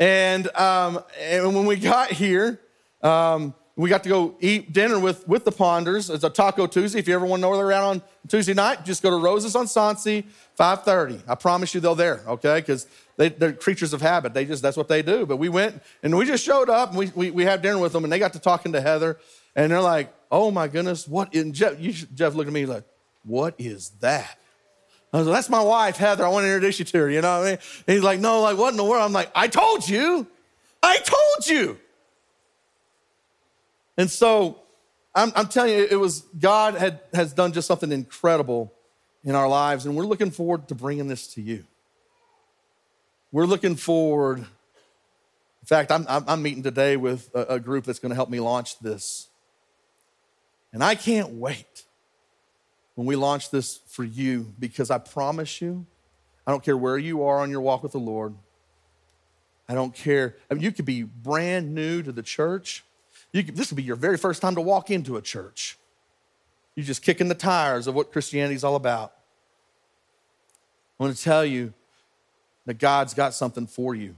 And, 0.00 0.48
um, 0.56 0.98
and 1.20 1.54
when 1.54 1.66
we 1.66 1.76
got 1.76 2.10
here, 2.10 2.60
um, 3.02 3.54
we 3.78 3.88
got 3.88 4.02
to 4.02 4.08
go 4.08 4.34
eat 4.40 4.72
dinner 4.72 4.98
with, 4.98 5.26
with 5.28 5.44
the 5.44 5.52
Ponders. 5.52 6.10
It's 6.10 6.24
a 6.24 6.30
Taco 6.30 6.66
Tuesday. 6.66 6.98
If 6.98 7.06
you 7.06 7.14
ever 7.14 7.24
want 7.24 7.38
to 7.38 7.42
know 7.42 7.50
where 7.50 7.58
they're 7.58 7.72
at 7.72 7.84
on 7.84 8.02
Tuesday 8.26 8.52
night, 8.52 8.84
just 8.84 9.04
go 9.04 9.10
to 9.10 9.16
Rosa's 9.16 9.54
on 9.54 9.66
Soncy, 9.66 10.24
5.30. 10.58 11.22
I 11.28 11.36
promise 11.36 11.72
you 11.72 11.80
they're 11.80 11.94
there, 11.94 12.22
okay? 12.26 12.58
Because 12.58 12.88
they, 13.16 13.32
are 13.40 13.52
creatures 13.52 13.92
of 13.92 14.02
habit. 14.02 14.34
They 14.34 14.44
just, 14.44 14.62
that's 14.62 14.76
what 14.76 14.88
they 14.88 15.00
do. 15.00 15.26
But 15.26 15.36
we 15.36 15.48
went 15.48 15.80
and 16.02 16.16
we 16.18 16.26
just 16.26 16.44
showed 16.44 16.68
up 16.68 16.88
and 16.90 16.98
we, 16.98 17.12
we, 17.14 17.30
we 17.30 17.44
had 17.44 17.62
dinner 17.62 17.78
with 17.78 17.92
them 17.92 18.02
and 18.02 18.12
they 18.12 18.18
got 18.18 18.32
to 18.32 18.40
talking 18.40 18.72
to 18.72 18.80
Heather 18.80 19.16
and 19.54 19.70
they're 19.70 19.80
like, 19.80 20.12
oh 20.32 20.50
my 20.50 20.66
goodness, 20.66 21.06
what 21.06 21.32
in 21.32 21.52
Jeff, 21.52 21.78
you, 21.78 21.92
Jeff 21.92 22.34
looked 22.34 22.48
at 22.48 22.52
me 22.52 22.66
like, 22.66 22.82
what 23.22 23.54
is 23.58 23.90
that? 24.00 24.38
I 25.12 25.18
was 25.18 25.28
like, 25.28 25.36
that's 25.36 25.50
my 25.50 25.62
wife, 25.62 25.96
Heather. 25.96 26.26
I 26.26 26.28
want 26.30 26.42
to 26.42 26.48
introduce 26.48 26.80
you 26.80 26.84
to 26.84 26.98
her. 26.98 27.10
You 27.10 27.20
know 27.20 27.38
what 27.38 27.46
I 27.46 27.50
mean? 27.50 27.58
And 27.86 27.94
he's 27.94 28.02
like, 28.02 28.18
no, 28.18 28.40
like, 28.40 28.58
what 28.58 28.70
in 28.70 28.76
the 28.76 28.84
world? 28.84 29.04
I'm 29.04 29.12
like, 29.12 29.30
I 29.36 29.46
told 29.46 29.88
you. 29.88 30.26
I 30.82 30.98
told 30.98 31.46
you. 31.46 31.78
And 33.98 34.08
so 34.08 34.60
I'm, 35.14 35.32
I'm 35.34 35.48
telling 35.48 35.74
you, 35.74 35.86
it 35.90 35.98
was 35.98 36.20
God 36.38 36.74
had, 36.76 37.00
has 37.12 37.32
done 37.32 37.52
just 37.52 37.66
something 37.66 37.90
incredible 37.90 38.72
in 39.24 39.34
our 39.34 39.48
lives. 39.48 39.84
And 39.84 39.96
we're 39.96 40.04
looking 40.04 40.30
forward 40.30 40.68
to 40.68 40.76
bringing 40.76 41.08
this 41.08 41.26
to 41.34 41.42
you. 41.42 41.64
We're 43.32 43.44
looking 43.44 43.74
forward. 43.74 44.38
In 44.38 45.66
fact, 45.66 45.90
I'm, 45.90 46.06
I'm 46.08 46.40
meeting 46.40 46.62
today 46.62 46.96
with 46.96 47.28
a, 47.34 47.54
a 47.54 47.60
group 47.60 47.84
that's 47.84 47.98
going 47.98 48.10
to 48.10 48.14
help 48.14 48.30
me 48.30 48.38
launch 48.38 48.78
this. 48.78 49.28
And 50.72 50.82
I 50.84 50.94
can't 50.94 51.30
wait 51.30 51.84
when 52.94 53.06
we 53.06 53.16
launch 53.16 53.50
this 53.50 53.80
for 53.88 54.04
you 54.04 54.54
because 54.58 54.90
I 54.90 54.98
promise 54.98 55.60
you, 55.60 55.86
I 56.46 56.52
don't 56.52 56.62
care 56.62 56.76
where 56.76 56.96
you 56.96 57.24
are 57.24 57.40
on 57.40 57.50
your 57.50 57.60
walk 57.60 57.82
with 57.82 57.92
the 57.92 57.98
Lord. 57.98 58.34
I 59.68 59.74
don't 59.74 59.94
care. 59.94 60.36
I 60.50 60.54
mean, 60.54 60.62
you 60.62 60.72
could 60.72 60.84
be 60.84 61.02
brand 61.02 61.74
new 61.74 62.02
to 62.02 62.12
the 62.12 62.22
church. 62.22 62.84
Could, 63.34 63.56
this 63.56 63.68
could 63.68 63.76
be 63.76 63.82
your 63.82 63.96
very 63.96 64.16
first 64.16 64.40
time 64.42 64.54
to 64.54 64.60
walk 64.60 64.90
into 64.90 65.16
a 65.16 65.22
church. 65.22 65.76
You're 66.74 66.86
just 66.86 67.02
kicking 67.02 67.28
the 67.28 67.34
tires 67.34 67.86
of 67.86 67.94
what 67.94 68.12
Christianity 68.12 68.54
is 68.54 68.64
all 68.64 68.76
about. 68.76 69.12
I 70.98 71.04
want 71.04 71.16
to 71.16 71.22
tell 71.22 71.44
you 71.44 71.72
that 72.66 72.78
God's 72.78 73.14
got 73.14 73.34
something 73.34 73.66
for 73.66 73.94
you. 73.94 74.14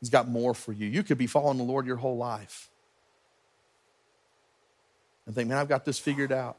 He's 0.00 0.10
got 0.10 0.28
more 0.28 0.54
for 0.54 0.72
you. 0.72 0.86
You 0.86 1.02
could 1.02 1.18
be 1.18 1.26
following 1.26 1.58
the 1.58 1.64
Lord 1.64 1.86
your 1.86 1.96
whole 1.96 2.16
life 2.16 2.68
and 5.26 5.34
think, 5.34 5.48
man, 5.48 5.58
I've 5.58 5.68
got 5.68 5.84
this 5.84 5.98
figured 5.98 6.32
out. 6.32 6.56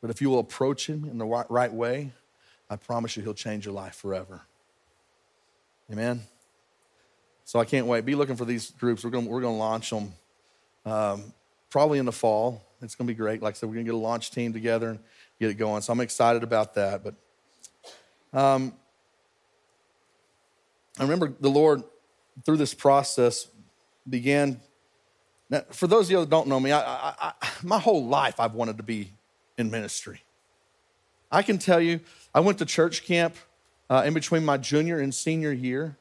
But 0.00 0.10
if 0.10 0.20
you 0.20 0.28
will 0.28 0.40
approach 0.40 0.86
Him 0.88 1.08
in 1.10 1.18
the 1.18 1.24
right 1.24 1.72
way, 1.72 2.12
I 2.68 2.76
promise 2.76 3.16
you 3.16 3.22
He'll 3.22 3.34
change 3.34 3.64
your 3.64 3.74
life 3.74 3.94
forever. 3.94 4.42
Amen. 5.90 6.22
So 7.46 7.60
I 7.60 7.64
can't 7.64 7.86
wait. 7.86 8.04
Be 8.04 8.16
looking 8.16 8.34
for 8.34 8.44
these 8.44 8.72
groups. 8.72 9.04
We're 9.04 9.10
going 9.10 9.26
we're 9.26 9.40
going 9.40 9.54
to 9.54 9.58
launch 9.58 9.90
them 9.90 10.12
um, 10.84 11.32
probably 11.70 12.00
in 12.00 12.04
the 12.04 12.12
fall. 12.12 12.60
It's 12.82 12.96
going 12.96 13.06
to 13.06 13.14
be 13.14 13.16
great. 13.16 13.40
Like 13.40 13.54
I 13.54 13.56
said, 13.56 13.68
we're 13.68 13.76
going 13.76 13.86
to 13.86 13.92
get 13.92 13.94
a 13.94 13.98
launch 13.98 14.32
team 14.32 14.52
together 14.52 14.90
and 14.90 14.98
get 15.38 15.50
it 15.50 15.54
going. 15.54 15.80
So 15.82 15.92
I'm 15.92 16.00
excited 16.00 16.42
about 16.42 16.74
that. 16.74 17.04
But 17.04 17.14
um, 18.36 18.74
I 20.98 21.04
remember 21.04 21.32
the 21.38 21.48
Lord, 21.48 21.84
through 22.44 22.56
this 22.56 22.74
process, 22.74 23.46
began. 24.08 24.60
Now, 25.48 25.62
for 25.70 25.86
those 25.86 26.06
of 26.06 26.10
you 26.10 26.20
that 26.20 26.28
don't 26.28 26.48
know 26.48 26.58
me, 26.58 26.72
I, 26.72 26.80
I, 26.80 27.14
I, 27.20 27.48
my 27.62 27.78
whole 27.78 28.06
life 28.06 28.40
I've 28.40 28.54
wanted 28.54 28.78
to 28.78 28.82
be 28.82 29.12
in 29.56 29.70
ministry. 29.70 30.20
I 31.30 31.42
can 31.42 31.58
tell 31.58 31.80
you, 31.80 32.00
I 32.34 32.40
went 32.40 32.58
to 32.58 32.66
church 32.66 33.04
camp 33.04 33.36
uh, 33.88 34.02
in 34.04 34.14
between 34.14 34.44
my 34.44 34.56
junior 34.56 34.98
and 34.98 35.14
senior 35.14 35.52
year, 35.52 35.96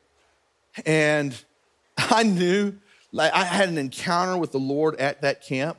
and 0.86 1.36
I 1.98 2.24
knew, 2.24 2.74
like, 3.12 3.34
I 3.34 3.44
had 3.44 3.70
an 3.70 3.78
encounter 3.78 4.38
with 4.38 4.52
the 4.52 4.60
Lord 4.60 4.96
at 5.00 5.22
that 5.22 5.46
camp. 5.46 5.78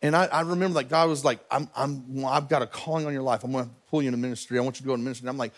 And 0.00 0.14
I, 0.14 0.26
I 0.26 0.40
remember 0.42 0.80
that 0.80 0.88
God 0.88 1.08
was 1.08 1.24
like, 1.24 1.40
I'm, 1.50 1.68
I'm, 1.74 2.24
I've 2.24 2.48
got 2.48 2.62
a 2.62 2.66
calling 2.66 3.06
on 3.06 3.12
your 3.12 3.22
life. 3.22 3.42
I'm 3.42 3.50
going 3.50 3.64
to 3.64 3.70
pull 3.90 4.00
you 4.00 4.08
into 4.08 4.18
ministry. 4.18 4.58
I 4.58 4.62
want 4.62 4.76
you 4.76 4.84
to 4.84 4.86
go 4.86 4.94
into 4.94 5.02
ministry. 5.02 5.24
And 5.24 5.30
I'm 5.30 5.38
like, 5.38 5.52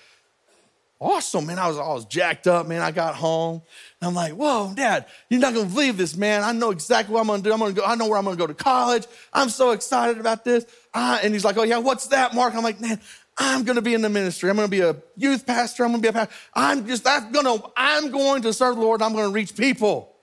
awesome, 0.99 1.47
man. 1.47 1.59
I 1.59 1.69
was, 1.69 1.79
I 1.79 1.89
was 1.89 2.05
jacked 2.07 2.47
up, 2.47 2.67
man. 2.67 2.81
I 2.81 2.91
got 2.91 3.15
home. 3.15 3.63
And 4.01 4.09
I'm 4.09 4.15
like, 4.15 4.33
whoa, 4.33 4.73
dad, 4.75 5.07
you're 5.29 5.41
not 5.41 5.55
going 5.55 5.69
to 5.69 5.75
believe 5.75 5.97
this, 5.97 6.17
man. 6.17 6.43
I 6.43 6.53
know 6.53 6.71
exactly 6.71 7.15
what 7.15 7.21
I'm 7.21 7.27
going 7.27 7.43
to 7.43 7.49
do. 7.49 7.53
I'm 7.53 7.59
going 7.59 7.75
to 7.75 7.81
go, 7.81 7.87
I 7.87 7.95
know 7.95 8.09
where 8.09 8.19
I'm 8.19 8.25
going 8.25 8.37
to 8.37 8.41
go 8.41 8.47
to 8.47 8.55
college. 8.55 9.07
I'm 9.33 9.49
so 9.49 9.73
excited 9.73 10.19
about 10.19 10.45
this. 10.45 10.67
Uh, 10.93 11.19
and 11.23 11.33
he's 11.33 11.45
like, 11.45 11.57
oh, 11.57 11.63
yeah, 11.63 11.79
what's 11.79 12.09
that, 12.09 12.35
Mark? 12.35 12.55
I'm 12.55 12.63
like, 12.63 12.81
man, 12.81 13.01
I'm 13.39 13.65
going 13.65 13.77
to 13.77 13.83
be 13.83 13.95
in 13.95 14.03
the 14.03 14.09
ministry. 14.09 14.51
I'm 14.51 14.57
going 14.57 14.69
to 14.69 14.71
be 14.71 14.81
a 14.81 14.97
youth 15.17 15.47
pastor. 15.47 15.85
I'm 15.85 15.93
going 15.93 16.03
to 16.03 16.07
be 16.07 16.09
a 16.09 16.13
pastor. 16.13 16.35
I'm 16.55 16.87
just, 16.87 17.07
I'm 17.07 17.33
going 17.33 17.47
to, 17.47 17.71
I'm 17.77 18.11
going 18.11 18.43
to 18.43 18.53
serve 18.53 18.77
the 18.77 18.83
Lord. 18.83 19.01
I'm 19.01 19.13
going 19.13 19.29
to 19.29 19.33
reach 19.33 19.57
people. 19.57 20.15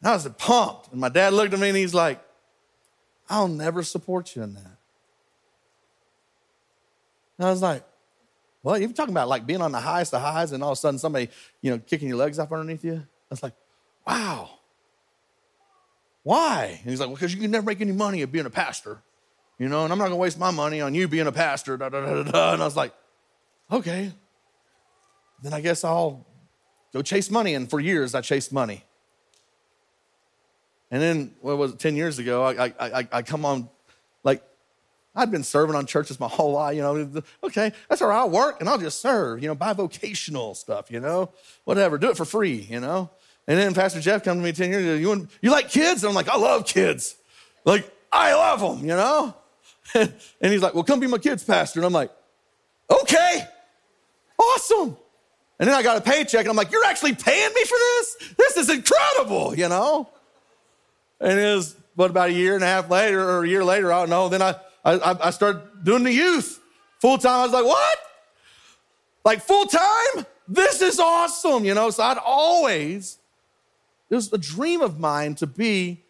And 0.00 0.10
I 0.10 0.14
was 0.14 0.28
pumped. 0.38 0.92
And 0.92 1.00
my 1.00 1.08
dad 1.08 1.32
looked 1.32 1.52
at 1.52 1.60
me 1.60 1.68
and 1.68 1.76
he's 1.76 1.94
like, 1.94 2.22
I'll 3.28 3.48
never 3.48 3.82
support 3.82 4.34
you 4.36 4.42
in 4.42 4.54
that. 4.54 4.76
And 7.38 7.46
I 7.46 7.50
was 7.50 7.62
like, 7.62 7.82
well, 8.62 8.78
you're 8.78 8.92
talking 8.92 9.12
about 9.12 9.28
like 9.28 9.46
being 9.46 9.60
on 9.60 9.72
the 9.72 9.80
highest 9.80 10.14
of 10.14 10.22
highs 10.22 10.52
and 10.52 10.62
all 10.62 10.72
of 10.72 10.78
a 10.78 10.80
sudden 10.80 10.98
somebody, 10.98 11.28
you 11.60 11.70
know, 11.70 11.78
kicking 11.78 12.08
your 12.08 12.16
legs 12.16 12.38
up 12.38 12.50
underneath 12.52 12.84
you. 12.84 12.94
I 12.94 13.04
was 13.28 13.42
like, 13.42 13.54
wow. 14.06 14.48
Why? 16.22 16.78
And 16.80 16.90
he's 16.90 17.00
like, 17.00 17.08
well, 17.08 17.16
because 17.16 17.34
you 17.34 17.40
can 17.40 17.50
never 17.50 17.66
make 17.66 17.82
any 17.82 17.92
money 17.92 18.22
of 18.22 18.32
being 18.32 18.46
a 18.46 18.50
pastor, 18.50 19.02
you 19.58 19.68
know, 19.68 19.84
and 19.84 19.92
I'm 19.92 19.98
not 19.98 20.08
to 20.08 20.16
waste 20.16 20.38
my 20.38 20.50
money 20.50 20.80
on 20.80 20.94
you 20.94 21.08
being 21.08 21.26
a 21.26 21.32
pastor. 21.32 21.76
Da, 21.76 21.88
da, 21.88 22.00
da, 22.00 22.22
da, 22.22 22.52
And 22.54 22.62
I 22.62 22.64
was 22.64 22.76
like, 22.76 22.92
okay. 23.70 24.12
Then 25.42 25.52
I 25.52 25.60
guess 25.60 25.84
I'll 25.84 26.26
go 26.92 27.02
chase 27.02 27.30
money. 27.30 27.54
And 27.54 27.68
for 27.68 27.78
years, 27.78 28.14
I 28.14 28.20
chased 28.20 28.52
money. 28.52 28.84
And 30.90 31.02
then, 31.02 31.34
what 31.40 31.56
was 31.56 31.72
it, 31.72 31.78
10 31.78 31.96
years 31.96 32.18
ago, 32.18 32.44
I, 32.44 32.72
I, 32.78 33.08
I, 33.10 33.22
come 33.22 33.44
on 33.44 33.68
like 34.22 34.42
I'd 35.14 35.30
been 35.30 35.42
serving 35.42 35.74
on 35.76 35.86
churches 35.86 36.20
my 36.20 36.28
whole 36.30 36.52
life, 36.52 36.76
you 36.76 36.82
know. 36.82 37.22
Okay, 37.42 37.72
that's 37.88 38.00
right. 38.02 38.16
I'll 38.16 38.30
work 38.30 38.60
and 38.60 38.68
I'll 38.68 38.78
just 38.78 39.00
serve, 39.00 39.42
you 39.42 39.48
know, 39.48 39.56
bivocational 39.56 40.56
stuff, 40.56 40.90
you 40.90 41.00
know, 41.00 41.30
whatever. 41.64 41.98
Do 41.98 42.10
it 42.10 42.16
for 42.16 42.24
free, 42.24 42.66
you 42.70 42.80
know. 42.80 43.10
And 43.46 43.58
then 43.58 43.74
Pastor 43.74 44.00
Jeff 44.00 44.24
come 44.24 44.38
to 44.38 44.42
me 44.42 44.52
10 44.52 44.70
years 44.70 44.84
ago, 44.84 44.94
you, 44.94 45.28
you 45.42 45.50
like 45.50 45.68
kids? 45.68 46.02
And 46.02 46.08
I'm 46.08 46.14
like, 46.14 46.28
I 46.28 46.36
love 46.36 46.64
kids. 46.64 47.16
Like, 47.64 47.90
I 48.10 48.32
love 48.34 48.60
them, 48.60 48.88
you 48.88 48.94
know. 48.94 49.34
and 49.94 50.12
he's 50.40 50.62
like, 50.62 50.74
well, 50.74 50.84
come 50.84 51.00
be 51.00 51.06
my 51.06 51.18
kids' 51.18 51.44
pastor. 51.44 51.80
And 51.80 51.86
I'm 51.86 51.92
like, 51.92 52.10
okay, 52.90 53.46
awesome. 54.38 54.96
And 55.58 55.68
then 55.68 55.74
I 55.74 55.82
got 55.82 55.96
a 55.96 56.00
paycheck 56.00 56.40
and 56.40 56.48
I'm 56.48 56.56
like, 56.56 56.72
you're 56.72 56.84
actually 56.84 57.14
paying 57.14 57.52
me 57.54 57.64
for 57.64 57.76
this? 57.78 58.34
This 58.36 58.56
is 58.56 58.70
incredible, 58.70 59.54
you 59.54 59.68
know. 59.68 60.08
And 61.20 61.38
it 61.38 61.54
was, 61.54 61.76
what, 61.94 62.10
about 62.10 62.30
a 62.30 62.32
year 62.32 62.54
and 62.54 62.64
a 62.64 62.66
half 62.66 62.90
later 62.90 63.22
or 63.22 63.44
a 63.44 63.48
year 63.48 63.64
later, 63.64 63.92
I 63.92 64.00
don't 64.00 64.10
know. 64.10 64.28
Then 64.28 64.42
I, 64.42 64.56
I, 64.84 65.16
I 65.24 65.30
started 65.30 65.62
doing 65.84 66.02
the 66.02 66.12
youth 66.12 66.60
full 67.00 67.18
time. 67.18 67.40
I 67.40 67.42
was 67.44 67.52
like, 67.52 67.64
what? 67.64 67.98
Like 69.24 69.42
full 69.42 69.66
time? 69.66 70.26
This 70.48 70.82
is 70.82 70.98
awesome, 70.98 71.64
you 71.64 71.74
know? 71.74 71.90
So 71.90 72.02
I'd 72.02 72.18
always, 72.18 73.18
it 74.10 74.14
was 74.14 74.32
a 74.32 74.38
dream 74.38 74.82
of 74.82 74.98
mine 74.98 75.36
to 75.36 75.46
be 75.46 76.02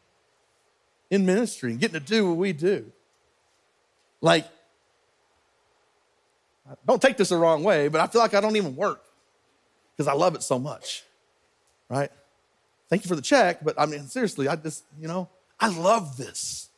in 1.11 1.27
ministry 1.27 1.71
and 1.71 1.81
getting 1.81 2.01
to 2.01 2.05
do 2.05 2.29
what 2.29 2.39
we 2.39 2.53
do. 2.53 2.91
Like, 4.25 4.47
don't 6.87 7.03
take 7.03 7.19
this 7.19 7.29
the 7.29 7.37
wrong 7.37 7.63
way, 7.63 7.89
but 7.89 8.01
I 8.01 8.07
feel 8.07 8.23
like 8.23 8.33
I 8.33 8.41
don't 8.41 8.57
even 8.57 8.75
work 8.75 9.05
because 9.95 10.09
I 10.09 10.15
love 10.15 10.35
it 10.35 10.43
so 10.43 10.59
much, 10.59 11.05
right? 11.91 12.11
Thank 12.89 13.05
you 13.05 13.09
for 13.11 13.17
the 13.17 13.23
check, 13.23 13.63
but 13.63 13.79
I 13.79 13.85
mean, 13.85 14.07
seriously, 14.07 14.49
I 14.49 14.57
just, 14.57 14.85
you 14.99 15.09
know, 15.09 15.29
I 15.61 15.69
love 15.69 16.17
this. 16.17 16.71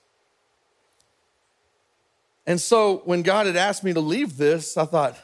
And 2.49 2.61
so 2.61 3.03
when 3.05 3.23
God 3.23 3.47
had 3.47 3.55
asked 3.55 3.85
me 3.85 3.93
to 3.93 4.01
leave 4.01 4.37
this, 4.37 4.77
I 4.77 4.85
thought, 4.85 5.17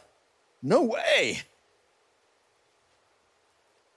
no 0.62 0.82
way. 0.82 1.40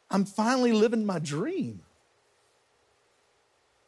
I'm 0.10 0.26
finally 0.26 0.72
living 0.72 1.06
my 1.06 1.20
dream. 1.20 1.82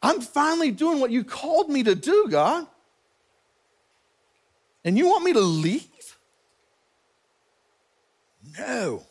I'm 0.00 0.20
finally 0.20 0.70
doing 0.70 1.00
what 1.00 1.10
you 1.10 1.24
called 1.24 1.68
me 1.68 1.82
to 1.82 1.96
do, 1.96 2.28
God. 2.30 2.68
And 4.84 4.96
you 4.96 5.06
want 5.06 5.24
me 5.24 5.32
to 5.32 5.40
leave? 5.40 6.18
No. 8.58 9.04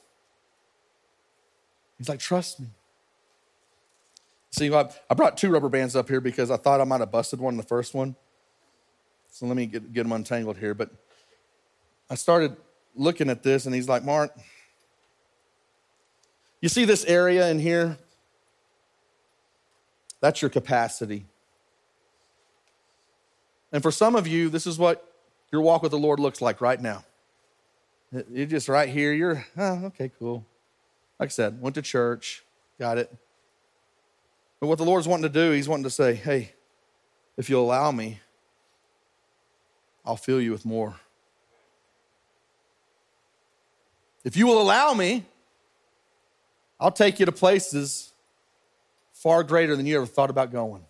He's 1.98 2.10
like, 2.10 2.20
trust 2.20 2.60
me. 2.60 2.68
See, 4.52 4.74
I 4.74 5.14
brought 5.16 5.38
two 5.38 5.50
rubber 5.50 5.70
bands 5.70 5.96
up 5.96 6.08
here 6.08 6.22
because 6.22 6.50
I 6.50 6.58
thought 6.58 6.82
I 6.82 6.84
might 6.84 7.00
have 7.00 7.12
busted 7.12 7.40
one 7.40 7.54
in 7.54 7.58
the 7.58 7.64
first 7.64 7.94
one. 7.94 8.16
So 9.30 9.46
let 9.46 9.56
me 9.56 9.68
get, 9.68 9.94
get 9.94 10.04
them 10.04 10.12
untangled 10.12 10.58
here. 10.58 10.74
But 10.74 10.90
I 12.10 12.16
started 12.16 12.58
looking 12.96 13.30
at 13.30 13.44
this 13.44 13.66
and 13.66 13.76
he's 13.76 13.88
like, 13.88 14.04
Mark, 14.04 14.36
you 16.62 16.70
see 16.70 16.86
this 16.86 17.06
area 17.06 17.50
in 17.50 17.60
here? 17.60 17.98
That's 20.22 20.42
your 20.42 20.50
capacity. 20.50 21.28
And 23.72 23.84
for 23.84 23.92
some 23.92 24.16
of 24.16 24.26
you, 24.28 24.50
this 24.50 24.66
is 24.66 24.80
what 24.80 25.07
your 25.52 25.62
walk 25.62 25.82
with 25.82 25.92
the 25.92 25.98
Lord 25.98 26.20
looks 26.20 26.42
like 26.42 26.62
right 26.62 26.80
now. 26.82 27.04
You're 28.32 28.46
just 28.46 28.70
right 28.70 28.90
here. 28.90 29.14
You're, 29.14 29.46
oh, 29.58 29.86
okay, 29.86 30.12
cool. 30.18 30.46
Like 31.20 31.28
I 31.28 31.32
said, 31.32 31.62
went 31.62 31.76
to 31.76 31.82
church, 31.82 32.44
got 32.80 32.98
it. 32.98 33.14
But 34.60 34.68
what 34.68 34.78
the 34.78 34.86
Lord's 34.86 35.08
wanting 35.08 35.24
to 35.24 35.30
do, 35.30 35.52
He's 35.52 35.68
wanting 35.68 35.84
to 35.84 35.90
say, 35.90 36.14
hey, 36.14 36.54
if 37.38 37.50
you'll 37.50 37.64
allow 37.64 37.92
me, 37.92 38.20
I'll 40.06 40.16
fill 40.16 40.42
you 40.42 40.52
with 40.52 40.66
more. 40.66 40.96
If 44.24 44.36
you 44.36 44.48
will 44.48 44.62
allow 44.62 44.94
me, 44.94 45.26
I'll 46.80 46.92
take 46.92 47.20
you 47.20 47.26
to 47.26 47.32
places 47.32 48.12
far 49.14 49.44
greater 49.44 49.76
than 49.76 49.86
you 49.86 49.98
ever 49.98 50.06
thought 50.06 50.30
about 50.30 50.52
going. 50.52 50.87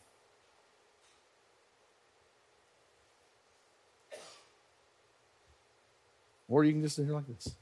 Or 6.47 6.63
you 6.63 6.71
can 6.71 6.81
just 6.81 6.95
sit 6.95 7.05
here 7.05 7.13
like 7.13 7.27
this. 7.27 7.55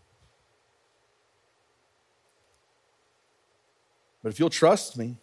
But 4.22 4.30
if 4.32 4.40
you'll 4.40 4.50
trust 4.50 4.98
me, 4.98 5.18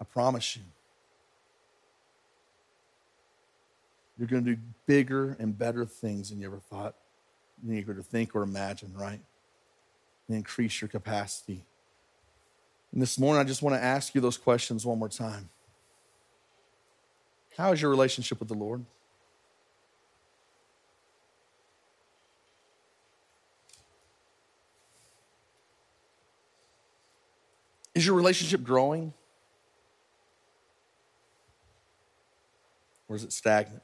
I 0.00 0.04
promise 0.04 0.56
you, 0.56 0.62
you're 4.18 4.28
going 4.28 4.44
to 4.44 4.54
do 4.54 4.60
bigger 4.86 5.36
and 5.38 5.56
better 5.56 5.86
things 5.86 6.30
than 6.30 6.40
you 6.40 6.46
ever 6.46 6.58
thought, 6.58 6.94
than 7.62 7.76
you 7.76 7.82
could 7.84 8.04
think 8.04 8.34
or 8.34 8.42
imagine, 8.42 8.92
right? 8.94 9.20
And 10.28 10.36
increase 10.36 10.80
your 10.80 10.88
capacity. 10.88 11.64
And 12.92 13.00
this 13.00 13.18
morning, 13.18 13.40
I 13.40 13.44
just 13.44 13.62
want 13.62 13.76
to 13.76 13.82
ask 13.82 14.14
you 14.14 14.20
those 14.20 14.36
questions 14.36 14.84
one 14.84 14.98
more 14.98 15.08
time. 15.08 15.48
How 17.56 17.72
is 17.72 17.80
your 17.80 17.90
relationship 17.90 18.40
with 18.40 18.48
the 18.48 18.54
Lord? 18.54 18.84
Is 28.00 28.06
your 28.06 28.16
relationship 28.16 28.64
growing? 28.64 29.12
Or 33.10 33.16
is 33.16 33.24
it 33.24 33.30
stagnant? 33.30 33.82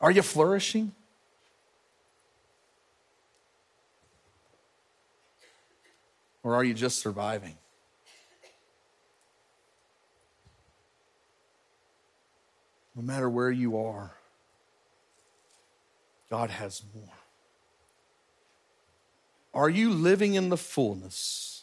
Are 0.00 0.12
you 0.12 0.22
flourishing? 0.22 0.92
Or 6.44 6.54
are 6.54 6.62
you 6.62 6.74
just 6.74 7.00
surviving? 7.00 7.56
No 12.94 13.02
matter 13.02 13.28
where 13.28 13.50
you 13.50 13.78
are, 13.78 14.14
God 16.30 16.50
has 16.50 16.84
more. 16.94 17.23
Are 19.54 19.70
you 19.70 19.90
living 19.90 20.34
in 20.34 20.48
the 20.48 20.56
fullness 20.56 21.62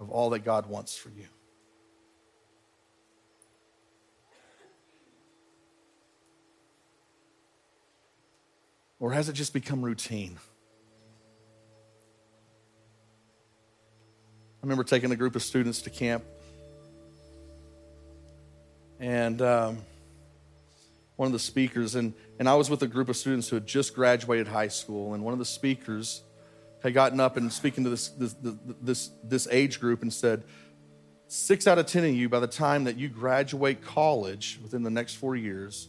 of 0.00 0.10
all 0.10 0.30
that 0.30 0.40
God 0.40 0.66
wants 0.66 0.96
for 0.96 1.10
you? 1.10 1.26
Or 8.98 9.12
has 9.12 9.28
it 9.28 9.34
just 9.34 9.52
become 9.52 9.80
routine? 9.80 10.38
I 14.62 14.62
remember 14.62 14.82
taking 14.82 15.12
a 15.12 15.16
group 15.16 15.36
of 15.36 15.42
students 15.42 15.80
to 15.82 15.90
camp, 15.90 16.24
and 18.98 19.40
um, 19.40 19.78
one 21.16 21.26
of 21.26 21.32
the 21.32 21.38
speakers, 21.38 21.94
and, 21.94 22.12
and 22.38 22.46
I 22.46 22.56
was 22.56 22.68
with 22.68 22.82
a 22.82 22.86
group 22.86 23.08
of 23.08 23.16
students 23.16 23.48
who 23.48 23.56
had 23.56 23.66
just 23.66 23.94
graduated 23.94 24.48
high 24.48 24.68
school, 24.68 25.14
and 25.14 25.24
one 25.24 25.32
of 25.32 25.38
the 25.38 25.46
speakers 25.46 26.22
had 26.82 26.94
gotten 26.94 27.20
up 27.20 27.36
and 27.36 27.52
speaking 27.52 27.84
to 27.84 27.90
this, 27.90 28.08
this, 28.08 28.34
this, 28.80 29.10
this 29.22 29.48
age 29.50 29.80
group 29.80 30.02
and 30.02 30.12
said, 30.12 30.44
Six 31.28 31.68
out 31.68 31.78
of 31.78 31.86
10 31.86 32.04
of 32.04 32.10
you, 32.10 32.28
by 32.28 32.40
the 32.40 32.48
time 32.48 32.84
that 32.84 32.96
you 32.98 33.08
graduate 33.08 33.82
college 33.82 34.58
within 34.64 34.82
the 34.82 34.90
next 34.90 35.14
four 35.14 35.36
years, 35.36 35.88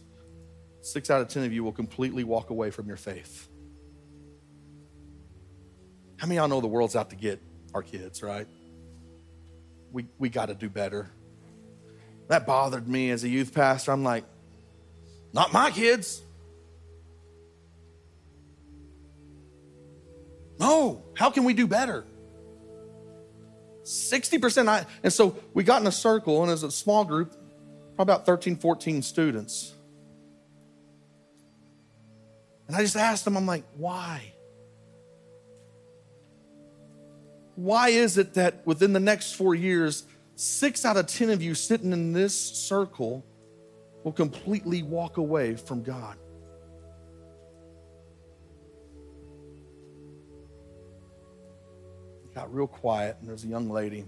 six 0.82 1.10
out 1.10 1.20
of 1.20 1.26
10 1.26 1.42
of 1.42 1.52
you 1.52 1.64
will 1.64 1.72
completely 1.72 2.22
walk 2.22 2.50
away 2.50 2.70
from 2.70 2.86
your 2.86 2.96
faith. 2.96 3.48
How 6.16 6.28
many 6.28 6.38
of 6.38 6.42
y'all 6.42 6.48
know 6.48 6.60
the 6.60 6.68
world's 6.68 6.94
out 6.94 7.10
to 7.10 7.16
get 7.16 7.42
our 7.74 7.82
kids, 7.82 8.22
right? 8.22 8.46
We, 9.90 10.06
we 10.16 10.28
got 10.28 10.46
to 10.46 10.54
do 10.54 10.68
better. 10.68 11.10
That 12.28 12.46
bothered 12.46 12.86
me 12.86 13.10
as 13.10 13.24
a 13.24 13.28
youth 13.28 13.52
pastor. 13.52 13.90
I'm 13.90 14.04
like, 14.04 14.24
not 15.32 15.52
my 15.52 15.72
kids. 15.72 16.22
No, 20.62 21.02
how 21.14 21.28
can 21.28 21.42
we 21.42 21.54
do 21.54 21.66
better? 21.66 22.04
60% 23.82 24.68
I, 24.68 24.86
and 25.02 25.12
so 25.12 25.36
we 25.54 25.64
got 25.64 25.80
in 25.80 25.88
a 25.88 25.92
circle 25.92 26.40
and 26.44 26.52
as 26.52 26.62
a 26.62 26.70
small 26.70 27.04
group, 27.04 27.34
probably 27.96 28.14
about 28.14 28.26
13, 28.26 28.54
14 28.54 29.02
students. 29.02 29.74
And 32.68 32.76
I 32.76 32.80
just 32.82 32.94
asked 32.94 33.24
them, 33.24 33.36
I'm 33.36 33.44
like, 33.44 33.64
why? 33.76 34.34
Why 37.56 37.88
is 37.88 38.16
it 38.16 38.34
that 38.34 38.64
within 38.64 38.92
the 38.92 39.00
next 39.00 39.32
four 39.32 39.56
years, 39.56 40.06
six 40.36 40.84
out 40.84 40.96
of 40.96 41.08
10 41.08 41.30
of 41.30 41.42
you 41.42 41.56
sitting 41.56 41.92
in 41.92 42.12
this 42.12 42.38
circle 42.38 43.26
will 44.04 44.12
completely 44.12 44.84
walk 44.84 45.16
away 45.16 45.56
from 45.56 45.82
God? 45.82 46.16
Got 52.34 52.52
real 52.52 52.66
quiet, 52.66 53.16
and 53.20 53.28
there's 53.28 53.44
a 53.44 53.48
young 53.48 53.68
lady 53.68 54.04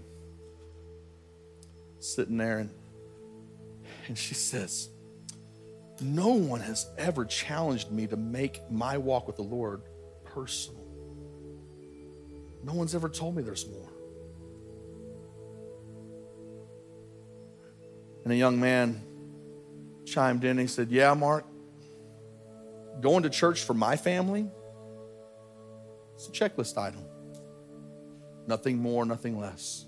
sitting 1.99 2.37
there, 2.37 2.59
and, 2.59 2.69
and 4.07 4.17
she 4.17 4.33
says, 4.33 4.89
No 6.01 6.29
one 6.29 6.61
has 6.61 6.87
ever 6.97 7.25
challenged 7.25 7.91
me 7.91 8.07
to 8.07 8.17
make 8.17 8.61
my 8.71 8.97
walk 8.97 9.27
with 9.27 9.35
the 9.35 9.43
Lord 9.43 9.81
personal. 10.23 10.83
No 12.63 12.73
one's 12.73 12.95
ever 12.95 13.09
told 13.09 13.35
me 13.35 13.43
there's 13.43 13.67
more. 13.69 13.89
And 18.23 18.33
a 18.33 18.35
young 18.35 18.59
man 18.59 19.03
chimed 20.05 20.43
in 20.43 20.51
and 20.51 20.59
he 20.59 20.67
said, 20.67 20.89
Yeah, 20.89 21.13
Mark, 21.13 21.45
going 23.01 23.23
to 23.23 23.29
church 23.29 23.63
for 23.63 23.75
my 23.75 23.95
family, 23.95 24.47
it's 26.15 26.27
a 26.27 26.31
checklist 26.31 26.77
item. 26.77 27.01
Nothing 28.47 28.77
more, 28.77 29.05
nothing 29.05 29.39
less. 29.39 29.85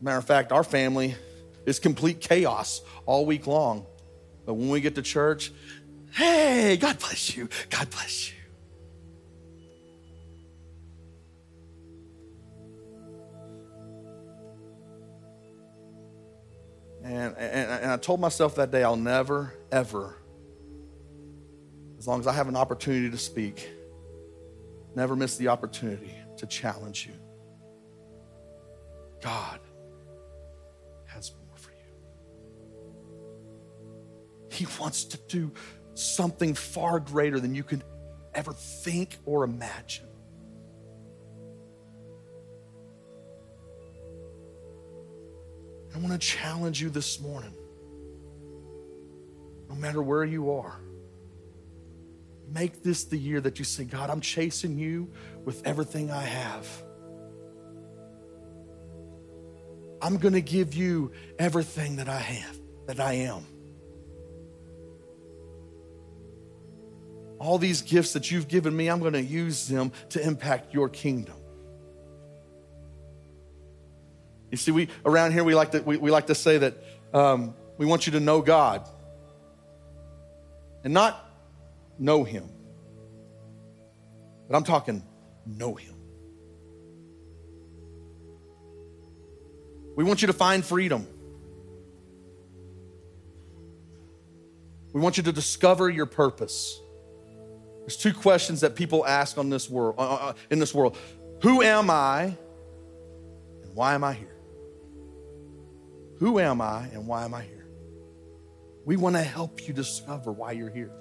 Matter 0.00 0.18
of 0.18 0.24
fact, 0.24 0.52
our 0.52 0.64
family 0.64 1.14
is 1.64 1.78
complete 1.78 2.20
chaos 2.20 2.82
all 3.06 3.24
week 3.24 3.46
long. 3.46 3.86
But 4.44 4.54
when 4.54 4.68
we 4.68 4.80
get 4.80 4.96
to 4.96 5.02
church, 5.02 5.52
hey, 6.12 6.76
God 6.76 6.98
bless 6.98 7.36
you. 7.36 7.48
God 7.70 7.88
bless 7.90 8.30
you. 8.30 8.36
And, 17.04 17.36
and, 17.36 17.70
and, 17.70 17.90
I 17.90 17.96
told 17.96 18.20
myself 18.20 18.54
that 18.56 18.70
day, 18.70 18.84
I'll 18.84 18.96
never, 18.96 19.52
ever, 19.72 20.16
as 21.98 22.06
long 22.06 22.20
as 22.20 22.28
I 22.28 22.32
have 22.32 22.46
an 22.46 22.54
opportunity 22.54 23.10
to 23.10 23.18
speak, 23.18 23.68
Never 24.94 25.16
miss 25.16 25.36
the 25.36 25.48
opportunity 25.48 26.14
to 26.36 26.46
challenge 26.46 27.06
you. 27.06 27.14
God 29.22 29.60
has 31.06 31.32
more 31.32 31.56
for 31.56 31.70
you. 31.70 31.76
He 34.50 34.66
wants 34.78 35.04
to 35.04 35.18
do 35.28 35.52
something 35.94 36.54
far 36.54 37.00
greater 37.00 37.40
than 37.40 37.54
you 37.54 37.62
could 37.62 37.84
ever 38.34 38.52
think 38.52 39.18
or 39.24 39.44
imagine. 39.44 40.06
I 45.94 45.98
want 45.98 46.12
to 46.12 46.18
challenge 46.18 46.80
you 46.80 46.88
this 46.88 47.20
morning, 47.20 47.54
no 49.68 49.74
matter 49.74 50.02
where 50.02 50.24
you 50.24 50.52
are. 50.52 50.80
Make 52.52 52.82
this 52.82 53.04
the 53.04 53.16
year 53.16 53.40
that 53.40 53.58
you 53.58 53.64
say, 53.64 53.84
God, 53.84 54.10
I'm 54.10 54.20
chasing 54.20 54.78
you 54.78 55.10
with 55.44 55.66
everything 55.66 56.10
I 56.10 56.22
have. 56.22 56.66
I'm 60.02 60.18
going 60.18 60.34
to 60.34 60.42
give 60.42 60.74
you 60.74 61.12
everything 61.38 61.96
that 61.96 62.08
I 62.08 62.18
have, 62.18 62.58
that 62.86 63.00
I 63.00 63.14
am. 63.14 63.46
All 67.38 67.56
these 67.58 67.82
gifts 67.82 68.12
that 68.12 68.30
you've 68.30 68.48
given 68.48 68.76
me, 68.76 68.88
I'm 68.88 69.00
going 69.00 69.14
to 69.14 69.22
use 69.22 69.66
them 69.66 69.92
to 70.10 70.24
impact 70.24 70.74
your 70.74 70.88
kingdom. 70.88 71.36
You 74.50 74.58
see, 74.58 74.70
we 74.70 74.88
around 75.06 75.32
here 75.32 75.42
we 75.42 75.54
like 75.54 75.72
to 75.72 75.80
we, 75.80 75.96
we 75.96 76.10
like 76.10 76.26
to 76.26 76.34
say 76.34 76.58
that 76.58 76.74
um, 77.14 77.54
we 77.78 77.86
want 77.86 78.06
you 78.06 78.12
to 78.12 78.20
know 78.20 78.42
God 78.42 78.86
and 80.84 80.92
not 80.92 81.31
know 82.02 82.24
Him, 82.24 82.48
but 84.48 84.56
I'm 84.56 84.64
talking 84.64 85.02
know 85.46 85.74
Him. 85.74 85.94
We 89.94 90.04
want 90.04 90.22
you 90.22 90.26
to 90.26 90.32
find 90.32 90.64
freedom. 90.64 91.06
We 94.92 95.00
want 95.00 95.16
you 95.16 95.22
to 95.22 95.32
discover 95.32 95.88
your 95.88 96.06
purpose. 96.06 96.80
There's 97.80 97.96
two 97.96 98.12
questions 98.12 98.60
that 98.60 98.74
people 98.74 99.06
ask 99.06 99.38
on 99.38 99.50
this 99.50 99.68
world, 99.70 99.96
uh, 99.98 100.14
uh, 100.14 100.32
in 100.50 100.58
this 100.58 100.74
world. 100.74 100.96
Who 101.42 101.62
am 101.62 101.90
I 101.90 102.36
and 103.62 103.74
why 103.74 103.94
am 103.94 104.04
I 104.04 104.12
here? 104.12 104.36
Who 106.18 106.38
am 106.38 106.60
I 106.60 106.86
and 106.92 107.06
why 107.06 107.24
am 107.24 107.34
I 107.34 107.42
here? 107.42 107.66
We 108.84 108.96
want 108.96 109.16
to 109.16 109.22
help 109.22 109.66
you 109.66 109.74
discover 109.74 110.32
why 110.32 110.52
you're 110.52 110.70
here. 110.70 110.92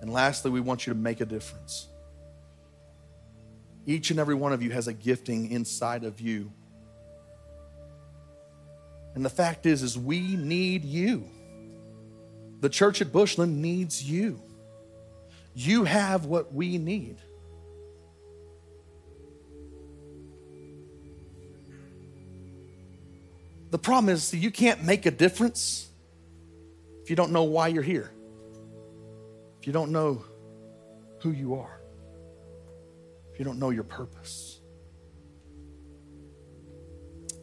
And 0.00 0.12
lastly, 0.12 0.50
we 0.50 0.60
want 0.60 0.86
you 0.86 0.92
to 0.92 0.98
make 0.98 1.20
a 1.20 1.26
difference. 1.26 1.88
Each 3.86 4.10
and 4.10 4.20
every 4.20 4.34
one 4.34 4.52
of 4.52 4.62
you 4.62 4.70
has 4.70 4.88
a 4.88 4.92
gifting 4.92 5.50
inside 5.50 6.04
of 6.04 6.20
you. 6.20 6.52
And 9.14 9.24
the 9.24 9.30
fact 9.30 9.66
is 9.66 9.82
is 9.82 9.98
we 9.98 10.36
need 10.36 10.84
you. 10.84 11.28
The 12.60 12.68
church 12.68 13.00
at 13.00 13.12
Bushland 13.12 13.60
needs 13.60 14.02
you. 14.02 14.40
You 15.54 15.84
have 15.84 16.26
what 16.26 16.54
we 16.54 16.78
need. 16.78 17.16
The 23.70 23.78
problem 23.78 24.12
is 24.12 24.34
you 24.34 24.50
can't 24.50 24.82
make 24.84 25.06
a 25.06 25.10
difference 25.10 25.88
if 27.02 27.10
you 27.10 27.16
don't 27.16 27.32
know 27.32 27.44
why 27.44 27.68
you're 27.68 27.82
here. 27.82 28.10
If 29.60 29.66
you 29.66 29.72
don't 29.72 29.92
know 29.92 30.24
who 31.20 31.32
you 31.32 31.56
are. 31.56 31.80
If 33.32 33.38
you 33.38 33.44
don't 33.44 33.58
know 33.58 33.70
your 33.70 33.84
purpose. 33.84 34.58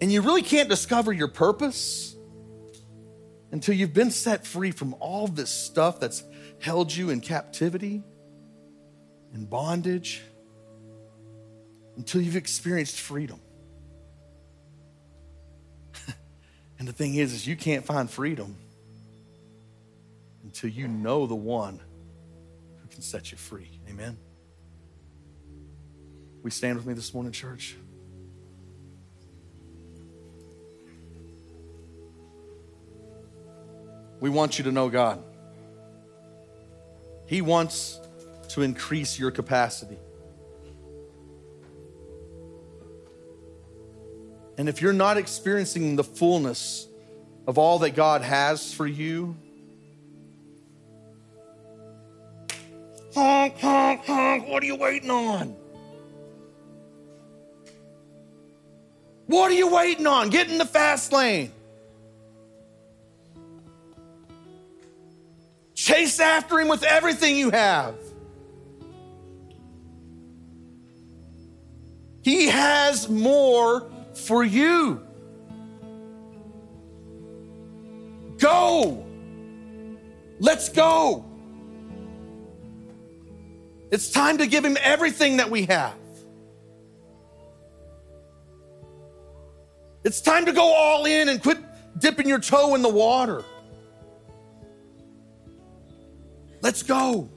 And 0.01 0.11
you 0.11 0.21
really 0.21 0.41
can't 0.41 0.67
discover 0.67 1.13
your 1.13 1.27
purpose 1.27 2.15
until 3.51 3.75
you've 3.75 3.93
been 3.93 4.11
set 4.11 4.45
free 4.45 4.71
from 4.71 4.95
all 4.99 5.27
this 5.27 5.49
stuff 5.49 5.99
that's 5.99 6.23
held 6.59 6.93
you 6.93 7.11
in 7.11 7.21
captivity 7.21 8.03
and 9.33 9.49
bondage, 9.49 10.23
until 11.97 12.21
you've 12.21 12.35
experienced 12.35 12.99
freedom. 12.99 13.39
and 16.79 16.87
the 16.87 16.93
thing 16.93 17.15
is, 17.15 17.33
is 17.33 17.45
you 17.45 17.55
can't 17.55 17.85
find 17.85 18.09
freedom 18.09 18.55
until 20.43 20.69
you 20.69 20.87
know 20.87 21.27
the 21.27 21.35
one 21.35 21.79
can 22.97 23.03
set 23.03 23.31
you 23.31 23.37
free. 23.37 23.69
Amen. 23.87 24.17
We 26.41 26.49
stand 26.49 26.77
with 26.77 26.87
me 26.87 26.95
this 26.95 27.13
morning, 27.13 27.31
church. 27.31 27.75
We 34.19 34.31
want 34.31 34.57
you 34.57 34.63
to 34.63 34.71
know 34.71 34.89
God. 34.89 35.23
He 37.27 37.41
wants 37.43 38.01
to 38.49 38.63
increase 38.63 39.19
your 39.19 39.29
capacity. 39.29 39.99
And 44.57 44.67
if 44.67 44.81
you're 44.81 44.91
not 44.91 45.17
experiencing 45.17 45.97
the 45.97 46.03
fullness 46.03 46.87
of 47.45 47.59
all 47.59 47.77
that 47.77 47.91
God 47.91 48.23
has 48.23 48.73
for 48.73 48.87
you, 48.87 49.37
honk, 53.17 53.59
honk, 53.59 54.05
honk, 54.05 54.47
what 54.47 54.61
are 54.61 54.65
you 54.67 54.75
waiting 54.75 55.09
on? 55.09 55.55
What 59.25 59.51
are 59.51 59.55
you 59.55 59.73
waiting 59.73 60.05
on? 60.05 60.29
Get 60.29 60.49
in 60.49 60.59
the 60.59 60.65
fast 60.65 61.11
lane. 61.11 61.51
Chase 65.73 66.19
after 66.19 66.59
him 66.59 66.67
with 66.67 66.83
everything 66.83 67.35
you 67.35 67.49
have. 67.49 67.95
He 72.21 72.47
has 72.47 73.09
more 73.09 73.89
for 74.13 74.43
you. 74.43 75.01
Go. 78.37 79.05
Let's 80.39 80.69
go. 80.69 81.26
It's 83.91 84.11
time 84.11 84.39
to 84.39 84.47
give 84.47 84.65
him 84.65 84.77
everything 84.81 85.37
that 85.37 85.49
we 85.49 85.65
have. 85.65 85.95
It's 90.03 90.21
time 90.21 90.45
to 90.45 90.53
go 90.53 90.73
all 90.73 91.05
in 91.05 91.29
and 91.29 91.41
quit 91.41 91.57
dipping 91.97 92.27
your 92.27 92.39
toe 92.39 92.75
in 92.75 92.81
the 92.81 92.89
water. 92.89 93.43
Let's 96.61 96.83
go. 96.83 97.29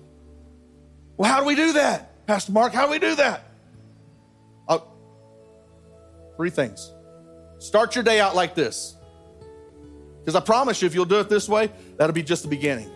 Well, 1.17 1.31
how 1.31 1.41
do 1.41 1.47
we 1.47 1.55
do 1.55 1.75
that? 1.75 2.27
Pastor 2.27 2.53
Mark, 2.53 2.73
how 2.73 2.87
do 2.87 2.93
we 2.93 2.99
do 2.99 3.15
that? 3.17 3.45
Uh, 4.69 4.79
three 6.37 6.51
things. 6.51 6.93
Start 7.59 7.95
your 7.95 8.05
day 8.05 8.21
out 8.21 8.35
like 8.35 8.55
this. 8.55 8.95
Because 10.21 10.35
I 10.35 10.41
promise 10.41 10.81
you, 10.81 10.87
if 10.87 10.95
you'll 10.95 11.05
do 11.05 11.21
it 11.21 11.29
this 11.29 11.49
way, 11.49 11.71
that'll 11.97 12.15
be 12.15 12.23
just 12.23 12.43
the 12.43 12.49
beginning. 12.49 12.91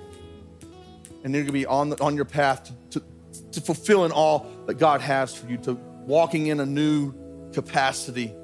And 1.22 1.34
you're 1.34 1.42
going 1.42 1.46
to 1.46 1.52
be 1.52 1.66
on, 1.66 1.90
the, 1.90 2.02
on 2.02 2.16
your 2.16 2.24
path 2.24 2.64
to, 2.64 3.00
to, 3.00 3.06
to 3.54 3.60
fulfilling 3.60 4.12
all 4.12 4.46
that 4.66 4.74
God 4.74 5.00
has 5.00 5.34
for 5.34 5.48
you, 5.48 5.56
to 5.58 5.74
walking 6.06 6.48
in 6.48 6.60
a 6.60 6.66
new 6.66 7.14
capacity 7.52 8.34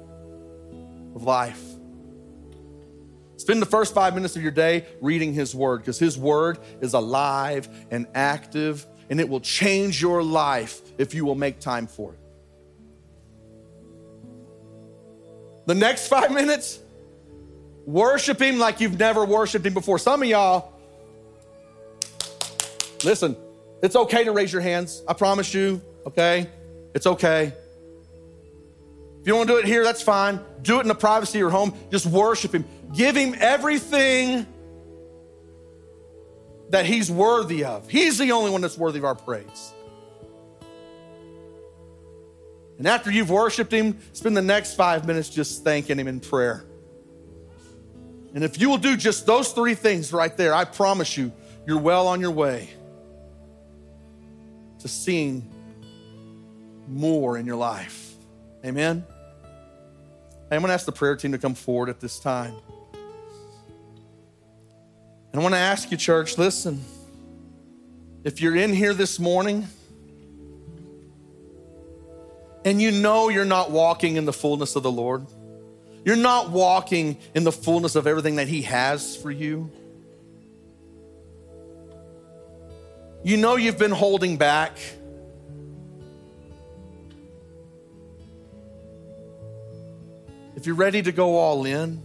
of 1.15 1.23
life. 1.23 1.61
Spend 3.37 3.61
the 3.61 3.67
first 3.67 3.93
five 3.93 4.13
minutes 4.13 4.35
of 4.35 4.43
your 4.43 4.51
day 4.51 4.85
reading 5.01 5.33
His 5.33 5.55
Word 5.55 5.79
because 5.79 5.97
His 5.97 6.17
Word 6.17 6.59
is 6.79 6.93
alive 6.93 7.67
and 7.89 8.07
active, 8.13 8.85
and 9.09 9.19
it 9.19 9.27
will 9.27 9.39
change 9.39 10.01
your 10.01 10.23
life 10.23 10.81
if 10.97 11.13
you 11.13 11.25
will 11.25 11.35
make 11.35 11.59
time 11.59 11.87
for 11.87 12.13
it. 12.13 12.19
The 15.65 15.75
next 15.75 16.07
five 16.07 16.31
minutes, 16.31 16.79
worship 17.85 18.39
Him 18.39 18.59
like 18.59 18.79
you've 18.79 18.99
never 18.99 19.25
worshiped 19.25 19.65
Him 19.65 19.73
before. 19.73 19.97
Some 19.97 20.21
of 20.21 20.27
y'all, 20.27 20.73
listen, 23.03 23.35
it's 23.81 23.95
okay 23.95 24.23
to 24.23 24.31
raise 24.31 24.53
your 24.53 24.61
hands. 24.61 25.03
I 25.07 25.13
promise 25.13 25.53
you, 25.53 25.81
okay? 26.05 26.47
It's 26.93 27.07
okay. 27.07 27.53
If 29.21 29.27
you 29.27 29.33
don't 29.33 29.39
want 29.39 29.49
to 29.49 29.55
do 29.55 29.59
it 29.59 29.65
here, 29.65 29.83
that's 29.83 30.01
fine. 30.01 30.39
Do 30.61 30.77
it 30.77 30.81
in 30.81 30.87
the 30.87 30.95
privacy 30.95 31.37
of 31.37 31.41
your 31.41 31.49
home. 31.49 31.73
Just 31.89 32.05
worship 32.05 32.53
Him. 32.53 32.65
Give 32.93 33.15
Him 33.15 33.35
everything 33.37 34.45
that 36.69 36.85
He's 36.85 37.11
worthy 37.11 37.63
of. 37.63 37.89
He's 37.89 38.17
the 38.17 38.31
only 38.31 38.51
one 38.51 38.61
that's 38.61 38.77
worthy 38.77 38.99
of 38.99 39.05
our 39.05 39.15
praise. 39.15 39.73
And 42.77 42.87
after 42.87 43.11
you've 43.11 43.29
worshiped 43.29 43.71
Him, 43.71 43.99
spend 44.13 44.35
the 44.35 44.41
next 44.41 44.75
five 44.75 45.05
minutes 45.05 45.29
just 45.29 45.63
thanking 45.63 45.99
Him 45.99 46.07
in 46.07 46.19
prayer. 46.19 46.63
And 48.33 48.43
if 48.43 48.59
you 48.59 48.69
will 48.69 48.77
do 48.77 48.95
just 48.95 49.25
those 49.25 49.51
three 49.51 49.75
things 49.75 50.13
right 50.13 50.35
there, 50.35 50.53
I 50.53 50.65
promise 50.65 51.17
you, 51.17 51.31
you're 51.67 51.79
well 51.79 52.07
on 52.07 52.21
your 52.21 52.31
way 52.31 52.69
to 54.81 54.87
seeing 54.87 55.49
more 56.87 57.37
in 57.37 57.45
your 57.45 57.55
life. 57.55 58.13
Amen. 58.65 59.05
I'm 60.51 60.59
going 60.59 60.67
to 60.67 60.73
ask 60.73 60.85
the 60.85 60.91
prayer 60.91 61.15
team 61.15 61.31
to 61.31 61.37
come 61.37 61.55
forward 61.55 61.89
at 61.89 62.01
this 62.01 62.19
time. 62.19 62.53
And 65.31 65.39
I 65.39 65.43
want 65.43 65.55
to 65.55 65.59
ask 65.59 65.89
you, 65.91 65.97
church, 65.97 66.37
listen. 66.37 66.83
If 68.23 68.41
you're 68.41 68.55
in 68.55 68.73
here 68.73 68.93
this 68.93 69.17
morning 69.17 69.65
and 72.65 72.81
you 72.81 72.91
know 72.91 73.29
you're 73.29 73.45
not 73.45 73.71
walking 73.71 74.17
in 74.17 74.25
the 74.25 74.33
fullness 74.33 74.75
of 74.75 74.83
the 74.83 74.91
Lord, 74.91 75.25
you're 76.03 76.17
not 76.17 76.49
walking 76.49 77.17
in 77.33 77.45
the 77.45 77.51
fullness 77.51 77.95
of 77.95 78.05
everything 78.05 78.35
that 78.35 78.47
He 78.47 78.63
has 78.63 79.15
for 79.15 79.31
you, 79.31 79.71
you 83.23 83.37
know 83.37 83.55
you've 83.55 83.79
been 83.79 83.91
holding 83.91 84.37
back. 84.37 84.77
if 90.61 90.67
you're 90.67 90.75
ready 90.75 91.01
to 91.01 91.11
go 91.11 91.37
all 91.37 91.65
in, 91.65 92.03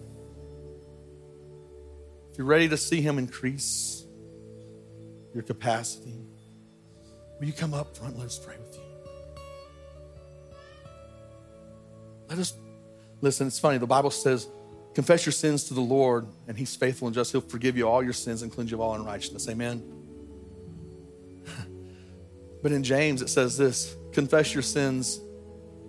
if 2.32 2.38
you're 2.38 2.46
ready 2.46 2.70
to 2.70 2.78
see 2.78 3.02
Him 3.02 3.18
increase 3.18 4.06
your 5.34 5.42
capacity, 5.42 6.14
will 7.38 7.46
you 7.46 7.52
come 7.52 7.74
up 7.74 7.94
front? 7.94 8.16
Let 8.16 8.24
us 8.24 8.38
pray 8.38 8.54
with 8.58 8.76
you. 8.76 8.82
Let 12.30 12.38
us 12.38 12.54
listen. 13.20 13.46
It's 13.46 13.58
funny. 13.58 13.76
The 13.76 13.86
Bible 13.86 14.10
says, 14.10 14.48
confess 14.94 15.26
your 15.26 15.34
sins 15.34 15.64
to 15.64 15.74
the 15.74 15.82
Lord, 15.82 16.26
and 16.48 16.56
He's 16.56 16.74
faithful 16.74 17.08
and 17.08 17.14
just. 17.14 17.32
He'll 17.32 17.42
forgive 17.42 17.76
you 17.76 17.86
all 17.86 18.02
your 18.02 18.14
sins 18.14 18.40
and 18.40 18.50
cleanse 18.50 18.70
you 18.70 18.78
of 18.78 18.80
all 18.80 18.94
unrighteousness. 18.94 19.50
Amen. 19.50 19.95
But 22.66 22.72
in 22.72 22.82
James, 22.82 23.22
it 23.22 23.28
says 23.28 23.56
this 23.56 23.94
confess 24.10 24.52
your 24.52 24.64
sins 24.64 25.20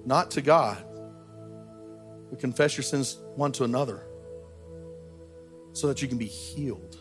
not 0.06 0.30
to 0.30 0.44
God, 0.44 0.78
but 2.30 2.38
confess 2.38 2.78
your 2.78 2.84
sins 2.84 3.18
one 3.36 3.52
to 3.54 3.64
another 3.64 4.04
so 5.74 5.88
that 5.88 6.04
you 6.04 6.08
can 6.08 6.20
be 6.20 6.28
healed. 6.28 6.96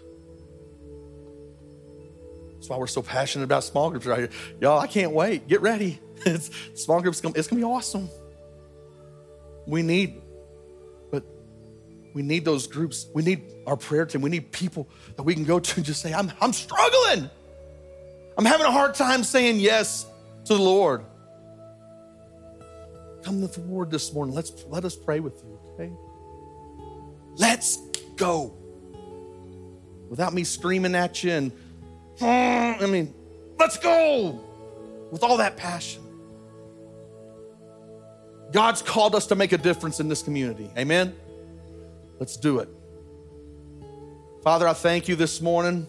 That's 2.55 2.71
why 2.71 2.79
we're 2.79 2.87
so 2.87 3.03
passionate 3.03 3.45
about 3.45 3.65
small 3.65 3.91
groups 3.91 4.07
right 4.07 4.21
here. 4.21 4.31
Y'all, 4.63 4.79
I 4.79 4.87
can't 4.87 5.13
wait. 5.13 5.47
Get 5.47 5.61
ready. 5.61 6.01
It's, 6.25 6.51
small 6.73 7.03
groups, 7.03 7.19
it's 7.19 7.23
going 7.23 7.35
to 7.35 7.55
be 7.57 7.63
awesome. 7.63 8.09
We 9.67 9.83
need, 9.83 10.23
but 11.11 11.23
we 12.15 12.23
need 12.23 12.47
those 12.47 12.67
groups. 12.67 13.09
We 13.13 13.23
need 13.23 13.43
our 13.67 13.77
prayer 13.77 14.07
team. 14.07 14.23
We 14.23 14.31
need 14.31 14.53
people 14.53 14.89
that 15.17 15.25
we 15.25 15.35
can 15.35 15.45
go 15.45 15.61
to 15.61 15.77
and 15.77 15.85
just 15.85 16.01
say, 16.01 16.15
I'm, 16.15 16.33
I'm 16.41 16.55
struggling. 16.55 17.29
I'm 18.39 18.45
having 18.45 18.67
a 18.67 18.71
hard 18.71 18.95
time 18.95 19.25
saying 19.25 19.61
yes 19.61 20.07
to 20.45 20.55
the 20.55 20.63
Lord. 20.63 21.05
Come 23.23 23.49
Lord 23.67 23.91
this 23.91 24.13
morning. 24.13 24.35
Let's 24.35 24.65
let 24.69 24.85
us 24.85 24.95
pray 24.95 25.21
with 25.21 25.43
you, 25.45 25.59
okay? 25.75 25.93
Let's 27.37 27.79
go. 28.17 28.55
Without 30.09 30.33
me 30.33 30.45
screaming 30.45 30.95
at 30.95 31.25
you 31.25 31.33
and 31.33 31.53
hmm, 32.19 32.25
I 32.25 32.87
mean, 32.87 33.13
let's 33.59 33.79
go 33.79 34.41
with 35.11 35.25
all 35.25 35.39
that 35.39 35.57
passion. 35.57 36.03
God's 38.53 38.81
called 38.83 39.15
us 39.15 39.27
to 39.27 39.35
make 39.35 39.53
a 39.53 39.59
difference 39.59 39.99
in 39.99 40.09
this 40.09 40.23
community. 40.23 40.71
Amen? 40.79 41.15
Let's 42.21 42.37
do 42.37 42.61
it. 42.61 42.69
Father, 44.43 44.69
I 44.69 44.73
thank 44.73 45.09
you 45.09 45.17
this 45.17 45.41
morning. 45.41 45.89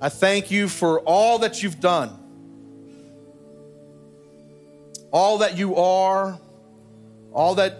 I 0.00 0.08
thank 0.08 0.50
you 0.50 0.68
for 0.68 1.00
all 1.00 1.40
that 1.40 1.62
you've 1.62 1.80
done, 1.80 2.16
all 5.12 5.38
that 5.38 5.58
you 5.58 5.76
are, 5.76 6.40
all 7.32 7.56
that 7.56 7.78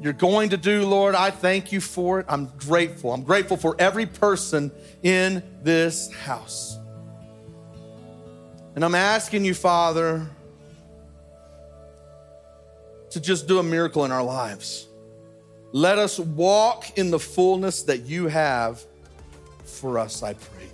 you're 0.00 0.12
going 0.12 0.50
to 0.50 0.58
do, 0.58 0.84
Lord. 0.86 1.14
I 1.14 1.30
thank 1.30 1.72
you 1.72 1.80
for 1.80 2.20
it. 2.20 2.26
I'm 2.28 2.52
grateful. 2.58 3.12
I'm 3.12 3.22
grateful 3.22 3.56
for 3.56 3.74
every 3.78 4.04
person 4.04 4.70
in 5.02 5.42
this 5.62 6.12
house. 6.12 6.78
And 8.74 8.84
I'm 8.84 8.94
asking 8.94 9.44
you, 9.44 9.54
Father, 9.54 10.28
to 13.10 13.20
just 13.20 13.46
do 13.46 13.60
a 13.60 13.62
miracle 13.62 14.04
in 14.04 14.10
our 14.10 14.22
lives. 14.22 14.88
Let 15.72 15.98
us 15.98 16.18
walk 16.18 16.98
in 16.98 17.10
the 17.10 17.18
fullness 17.18 17.84
that 17.84 18.00
you 18.00 18.28
have 18.28 18.84
for 19.64 19.98
us, 19.98 20.22
I 20.22 20.34
pray. 20.34 20.73